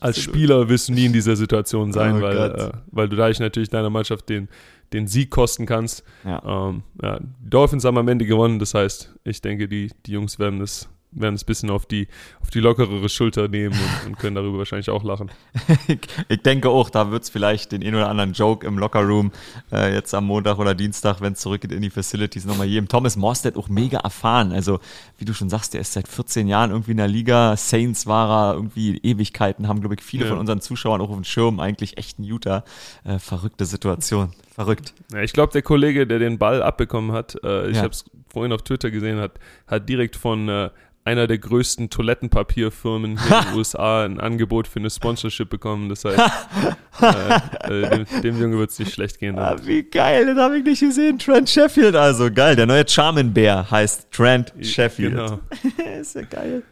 [0.00, 0.18] als.
[0.18, 3.68] Spieler wirst du nie in dieser Situation sein, oh weil, äh, weil du dadurch natürlich
[3.68, 4.48] deiner Mannschaft den,
[4.92, 6.04] den Sieg kosten kannst.
[6.24, 6.68] Ja.
[6.68, 10.38] Ähm, ja, die Dolphins haben am Ende gewonnen, das heißt, ich denke, die, die Jungs
[10.38, 12.08] werden es werden es ein bisschen auf die,
[12.40, 15.30] auf die lockerere Schulter nehmen und, und können darüber wahrscheinlich auch lachen.
[15.88, 19.32] ich, ich, denke auch, da wird es vielleicht den einen oder anderen Joke im Lockerroom
[19.72, 22.88] äh, jetzt am Montag oder Dienstag, wenn es zurückgeht in die Facilities, nochmal jedem.
[22.88, 24.52] Thomas Morstead auch mega erfahren.
[24.52, 24.80] Also,
[25.18, 27.56] wie du schon sagst, der ist seit 14 Jahren irgendwie in der Liga.
[27.56, 30.30] Saints war er irgendwie Ewigkeiten, haben, glaube ich, viele ja.
[30.30, 31.60] von unseren Zuschauern auch auf dem Schirm.
[31.60, 32.64] Eigentlich echt ein Utah.
[33.04, 34.32] Äh, verrückte Situation.
[34.54, 34.94] Verrückt.
[35.12, 37.82] Ja, ich glaube, der Kollege, der den Ball abbekommen hat, äh, ich ja.
[37.82, 39.32] habe es vorhin auf Twitter gesehen, hat,
[39.66, 40.70] hat direkt von äh,
[41.04, 45.90] einer der größten Toilettenpapierfirmen hier in den USA ein Angebot für eine Sponsorship bekommen.
[45.90, 46.18] Das heißt,
[47.02, 49.38] äh, äh, dem, dem Junge wird es nicht schlecht gehen.
[49.38, 51.18] Ah, wie geil, das habe ich nicht gesehen.
[51.18, 52.56] Trent Sheffield also, geil.
[52.56, 55.12] Der neue Charmin Bär heißt Trent Sheffield.
[55.12, 55.40] Genau.
[56.00, 56.62] ist ja geil.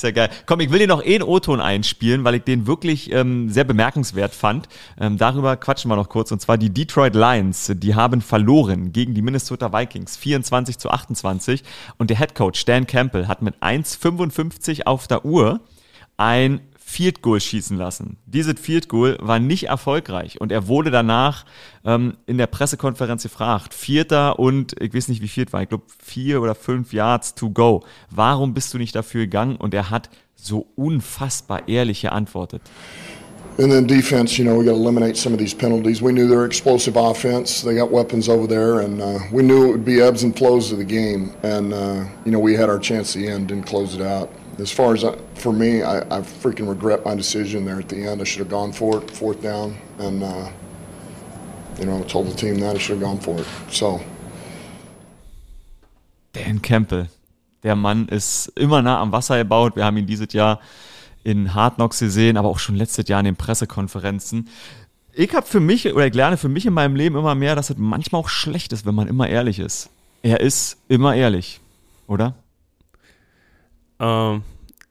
[0.00, 0.30] Ja geil.
[0.46, 3.64] Komm, ich will dir noch eh einen O-Ton einspielen, weil ich den wirklich ähm, sehr
[3.64, 4.68] bemerkenswert fand.
[4.98, 6.32] Ähm, darüber quatschen wir noch kurz.
[6.32, 11.62] Und zwar die Detroit Lions, die haben verloren gegen die Minnesota Vikings 24 zu 28.
[11.98, 15.60] Und der Head Coach Dan Campbell hat mit 1,55 auf der Uhr
[16.16, 16.60] ein
[16.90, 18.16] Field Goal schießen lassen.
[18.26, 21.44] Dieses Field Goal war nicht erfolgreich und er wurde danach
[21.84, 25.84] ähm, in der Pressekonferenz gefragt, Vierter und ich weiß nicht wie viel war, ich glaube
[26.02, 27.84] vier oder fünf Yards to go.
[28.10, 29.54] Warum bist du nicht dafür gegangen?
[29.54, 32.60] Und er hat so unfassbar ehrlich geantwortet.
[33.58, 36.02] And then defense, you know, we got to eliminate some of these penalties.
[36.02, 37.62] We knew they're explosive offense.
[37.62, 40.72] They got weapons over there, and uh, we knew it would be ebbs and flows
[40.72, 41.34] of the game.
[41.42, 44.30] And uh, you know, we had our chance the end, didn't close it out.
[44.60, 48.06] As far as uh, for me, I, I freaking regret my decision there at the
[48.06, 48.20] end.
[48.20, 50.50] I should have gone for it, fourth down, and uh,
[51.78, 53.46] you know, told the team that I should have gone for it.
[53.70, 54.00] So.
[56.32, 57.08] Dan Campbell.
[57.62, 59.76] Der Mann ist immer nah am Wasser gebaut.
[59.76, 60.60] Wir haben ihn dieses Jahr
[61.24, 64.48] in Hard Knocks gesehen, aber auch schon letztes Jahr in den Pressekonferenzen.
[65.12, 67.70] Ich habe für mich, oder ich lerne für mich in meinem Leben immer mehr, dass
[67.70, 69.90] es manchmal auch schlecht ist, wenn man immer ehrlich ist.
[70.22, 71.60] Er ist immer ehrlich,
[72.06, 72.34] oder?
[74.00, 74.42] Ähm,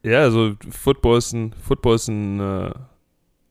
[0.02, 2.72] ja, also Football ist ein, Football ist ein, äh,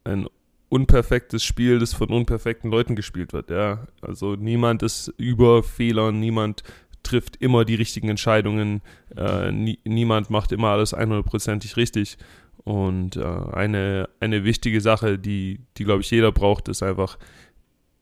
[0.04, 0.26] ein
[0.68, 3.50] unperfektes Spiel, das von unperfekten Leuten gespielt wird.
[3.50, 6.62] Ja, also niemand ist über Fehlern, niemand
[7.02, 8.82] trifft immer die richtigen Entscheidungen,
[9.16, 12.18] äh, nie, niemand macht immer alles 100%ig richtig.
[12.64, 17.18] Und äh, eine, eine wichtige Sache, die, die glaube ich, jeder braucht, ist einfach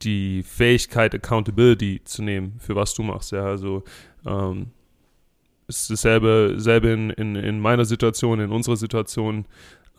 [0.02, 3.32] die Fähigkeit, Accountability zu nehmen, für was du machst.
[3.32, 3.84] Ja, also
[4.26, 4.72] ähm,
[5.68, 9.46] ist dasselbe, dasselbe in, in, in meiner Situation, in unserer Situation.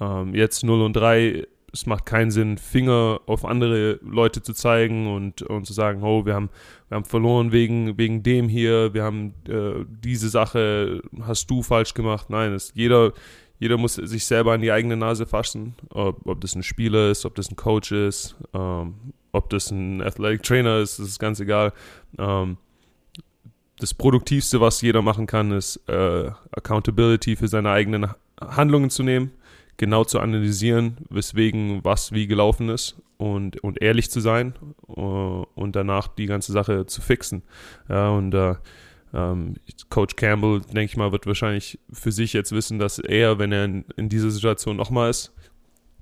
[0.02, 5.14] Ähm, jetzt 0 und 3, es macht keinen Sinn, Finger auf andere Leute zu zeigen
[5.14, 6.50] und, und zu sagen, oh, wir haben,
[6.88, 11.94] wir haben verloren wegen, wegen dem hier, wir haben äh, diese Sache, hast du falsch
[11.94, 12.30] gemacht.
[12.30, 13.14] Nein, es, jeder,
[13.60, 17.26] jeder muss sich selber an die eigene Nase fassen, ob, ob das ein Spieler ist,
[17.26, 18.96] ob das ein Coach ist, ähm,
[19.32, 21.74] ob das ein Athletic Trainer ist, das ist ganz egal.
[22.18, 22.58] Ähm,
[23.80, 28.08] das Produktivste, was jeder machen kann, ist äh, Accountability für seine eigenen
[28.40, 29.32] Handlungen zu nehmen,
[29.78, 34.54] genau zu analysieren, weswegen was wie gelaufen ist und, und ehrlich zu sein
[34.88, 37.44] uh, und danach die ganze Sache zu fixen.
[37.88, 38.56] Ja, und uh,
[39.14, 39.56] ähm,
[39.90, 43.66] Coach Campbell, denke ich mal, wird wahrscheinlich für sich jetzt wissen, dass er, wenn er
[43.66, 45.34] in, in dieser Situation nochmal ist,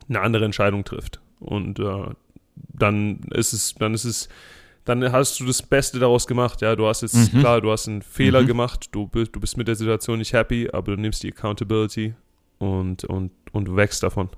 [0.09, 1.21] eine andere Entscheidung trifft.
[1.39, 2.09] Und äh,
[2.55, 4.29] dann ist es, dann ist es,
[4.87, 6.61] dann hast du das Beste daraus gemacht.
[6.61, 7.39] Ja, du hast jetzt, mhm.
[7.39, 8.47] klar, du hast einen Fehler mhm.
[8.47, 12.13] gemacht, du, du bist mit der Situation nicht happy, aber du nimmst die Accountability
[12.59, 14.29] und, und, und du wächst davon.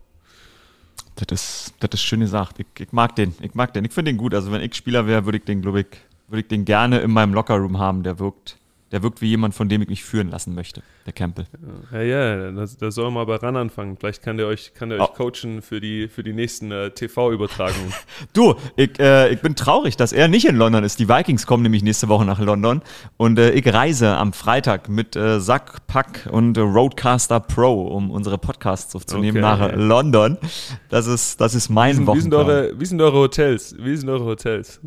[1.16, 2.60] Das ist, das ist schön gesagt.
[2.60, 3.36] Ich, ich mag den.
[3.42, 3.86] Ich mag den.
[3.86, 4.34] Ich finde den gut.
[4.34, 5.88] Also wenn ich Spieler wäre, würde ich den, glaube ich,
[6.28, 8.04] würde ich den gerne in meinem Lockerroom haben.
[8.04, 8.58] Der wirkt,
[8.92, 11.46] der wirkt wie jemand, von dem ich mich führen lassen möchte, der Campbell.
[11.92, 13.98] Ja, ja, da, da soll man mal ran anfangen.
[13.98, 15.04] Vielleicht kann der euch, kann der oh.
[15.04, 17.94] euch coachen für die, für die nächsten äh, TV-Übertragungen.
[18.34, 21.00] du, ich, äh, ich bin traurig, dass er nicht in London ist.
[21.00, 22.82] Die Vikings kommen nämlich nächste Woche nach London
[23.18, 28.38] und äh, ich reise am Freitag mit äh, Sack, Pack und Roadcaster Pro, um unsere
[28.38, 29.58] Podcasts aufzunehmen okay.
[29.58, 30.38] nach London.
[30.90, 33.76] Das ist, das ist mein eure, wie sind eure Hotels?
[33.80, 34.80] Wie sind eure Hotels?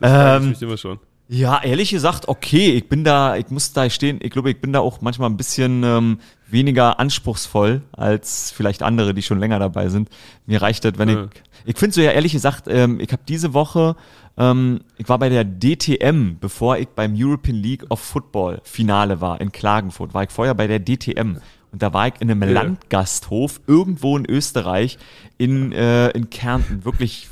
[0.00, 0.98] Das ähm, ich mich immer schon.
[1.32, 4.72] Ja, ehrlich gesagt, okay, ich bin da, ich muss da stehen, ich glaube, ich bin
[4.72, 6.18] da auch manchmal ein bisschen ähm,
[6.48, 10.08] weniger anspruchsvoll als vielleicht andere, die schon länger dabei sind.
[10.46, 11.24] Mir reicht das, wenn ja.
[11.26, 11.30] ich,
[11.66, 13.94] ich finde so ja ehrlich gesagt, ähm, ich habe diese Woche,
[14.36, 19.40] ähm, ich war bei der DTM, bevor ich beim European League of Football Finale war
[19.40, 21.38] in Klagenfurt, war ich vorher bei der DTM.
[21.70, 22.48] Und da war ich in einem ja.
[22.48, 24.98] Landgasthof irgendwo in Österreich,
[25.38, 27.28] in, äh, in Kärnten, wirklich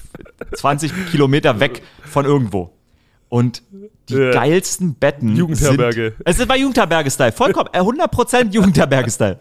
[0.55, 2.78] 20 Kilometer weg von irgendwo.
[3.29, 3.63] Und
[4.09, 4.31] die ja.
[4.31, 5.37] geilsten Betten.
[5.37, 6.15] Jugendherberge.
[6.17, 7.33] Sind, es war Jugendherberge-Style.
[7.33, 9.39] Vollkommen, 100% äh, Jugendherberge-Style.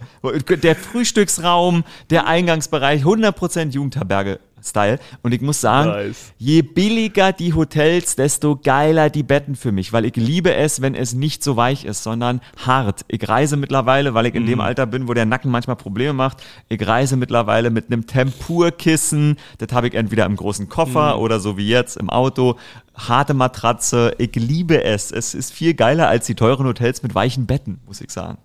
[0.62, 4.40] Der Frühstücksraum, der Eingangsbereich, 100% Jugendherberge.
[4.64, 5.00] Style.
[5.22, 6.34] Und ich muss sagen, nice.
[6.38, 10.96] je billiger die Hotels, desto geiler die Betten für mich, weil ich liebe es, wenn
[10.96, 13.06] es nicht so weich ist, sondern hart.
[13.08, 14.48] Ich reise mittlerweile, weil ich in mm.
[14.48, 14.66] dem mhm.
[14.66, 16.44] Alter bin, wo der Nacken manchmal Probleme macht.
[16.70, 19.38] Ich reise mittlerweile mit einem Tempurkissen.
[19.58, 21.20] Das habe ich entweder im großen Koffer mm.
[21.20, 22.58] oder so wie jetzt im Auto.
[22.96, 24.16] Harte Matratze.
[24.18, 25.12] Ich liebe es.
[25.12, 28.38] Es ist viel geiler als die teuren Hotels mit weichen Betten, muss ich sagen.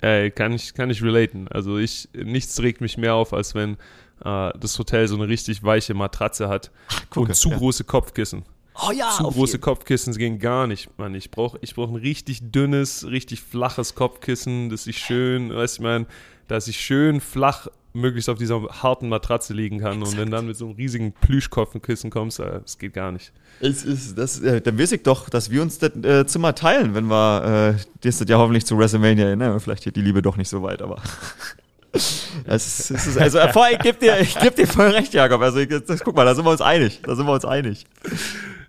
[0.00, 1.48] Ey, kann ich, kann ich relaten.
[1.48, 3.76] Also ich, nichts regt mich mehr auf, als wenn
[4.24, 7.58] äh, das Hotel so eine richtig weiche Matratze hat Ach, und zu ja.
[7.58, 8.44] große Kopfkissen.
[8.86, 9.62] Oh ja, zu große jeden.
[9.62, 11.14] Kopfkissen gehen gar nicht, Mann.
[11.14, 15.82] Ich brauche ich brauch ein richtig dünnes, richtig flaches Kopfkissen, das ich schön, weißt du,
[15.82, 16.06] ich meine,
[16.48, 20.00] dass ich schön flach möglichst auf dieser harten Matratze liegen kann.
[20.00, 20.12] Exakt.
[20.12, 23.32] Und wenn dann mit so einem riesigen Plüschkopfkissen kommst, äh, das geht gar nicht.
[23.60, 26.94] Es ist, das, äh, dann weiß ich doch, dass wir uns das äh, Zimmer teilen,
[26.94, 29.58] wenn wir äh, das ja hoffentlich zu WrestleMania, ne?
[29.58, 31.00] Vielleicht geht die Liebe doch nicht so weit, aber.
[32.46, 35.40] Das ist, das ist, also, vor, ich gebe dir, geb dir voll recht, Jakob.
[35.40, 37.00] Also, ich, das, guck mal, da sind wir uns einig.
[37.02, 37.86] Da sind wir uns einig.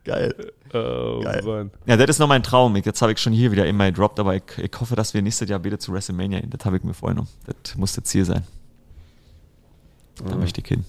[0.03, 0.34] Geil.
[0.73, 1.41] Oh, Geil.
[1.43, 1.71] Mann.
[1.86, 2.75] Ja, das ist noch mein Traum.
[2.78, 5.49] Jetzt habe ich schon hier wieder my dropped, aber ich, ich hoffe, dass wir nächstes
[5.49, 6.49] Jahr wieder zu WrestleMania gehen.
[6.49, 7.28] Das habe ich mir vorgenommen.
[7.45, 8.43] Das muss das Ziel sein.
[10.23, 10.38] Da oh.
[10.38, 10.86] möchte ich hin.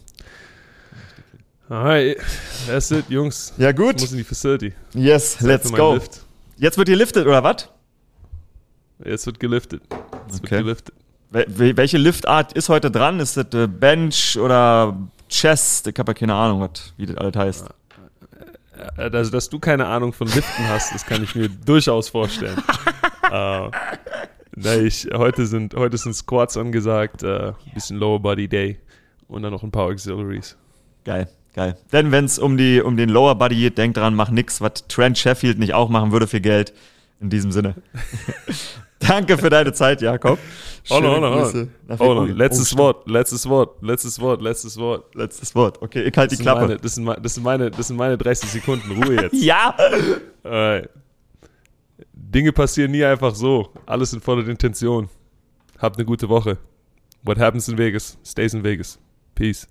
[1.69, 2.17] Alright,
[2.67, 3.53] that's it, Jungs.
[3.59, 3.97] Ja, gut.
[3.97, 4.73] Ich muss in die Facility.
[4.95, 5.95] Yes, Zeit let's go.
[5.95, 6.23] Lift.
[6.57, 7.69] Jetzt wird hier liftet, oder was?
[9.05, 9.83] Jetzt wird geliftet.
[10.29, 10.51] Jetzt okay.
[10.51, 10.95] wird geliftet.
[11.31, 13.21] Welche Liftart ist heute dran?
[13.21, 14.97] Ist das äh, Bench oder
[15.29, 15.87] Chest?
[15.87, 17.67] Ich habe ja keine Ahnung, was, wie das alles heißt.
[18.97, 22.57] Also, dass du keine Ahnung von Liften hast, das kann ich mir durchaus vorstellen.
[23.31, 23.71] äh,
[24.61, 28.79] na, ich, heute, sind, heute sind Squats angesagt, äh, bisschen Lower Body Day
[29.27, 30.57] und dann noch ein paar Auxiliaries.
[31.05, 31.77] Geil, geil.
[31.93, 35.19] Denn wenn es um, um den Lower Body geht, denk dran, mach nix, was Trent
[35.19, 36.73] Sheffield nicht auch machen würde für Geld.
[37.21, 37.75] In diesem Sinne.
[39.07, 40.39] Danke für deine Zeit, Jakob.
[40.91, 42.37] Hold on, hold on, hold on.
[42.37, 45.15] Letztes oh, Wort, letztes Wort, letztes Wort, letztes Wort.
[45.15, 45.81] Letztes Wort.
[45.83, 46.63] Okay, ich halte die Klappe.
[46.63, 49.35] Meine, das, sind meine, das, sind meine, das sind meine 30 Sekunden Ruhe jetzt.
[49.35, 49.77] ja!
[50.43, 50.91] Alright.
[52.13, 53.73] Dinge passieren nie einfach so.
[53.87, 55.09] Alles in voller Intention.
[55.79, 56.59] Habt eine gute Woche.
[57.23, 58.99] What happens in Vegas, stays in Vegas.
[59.35, 59.67] Peace.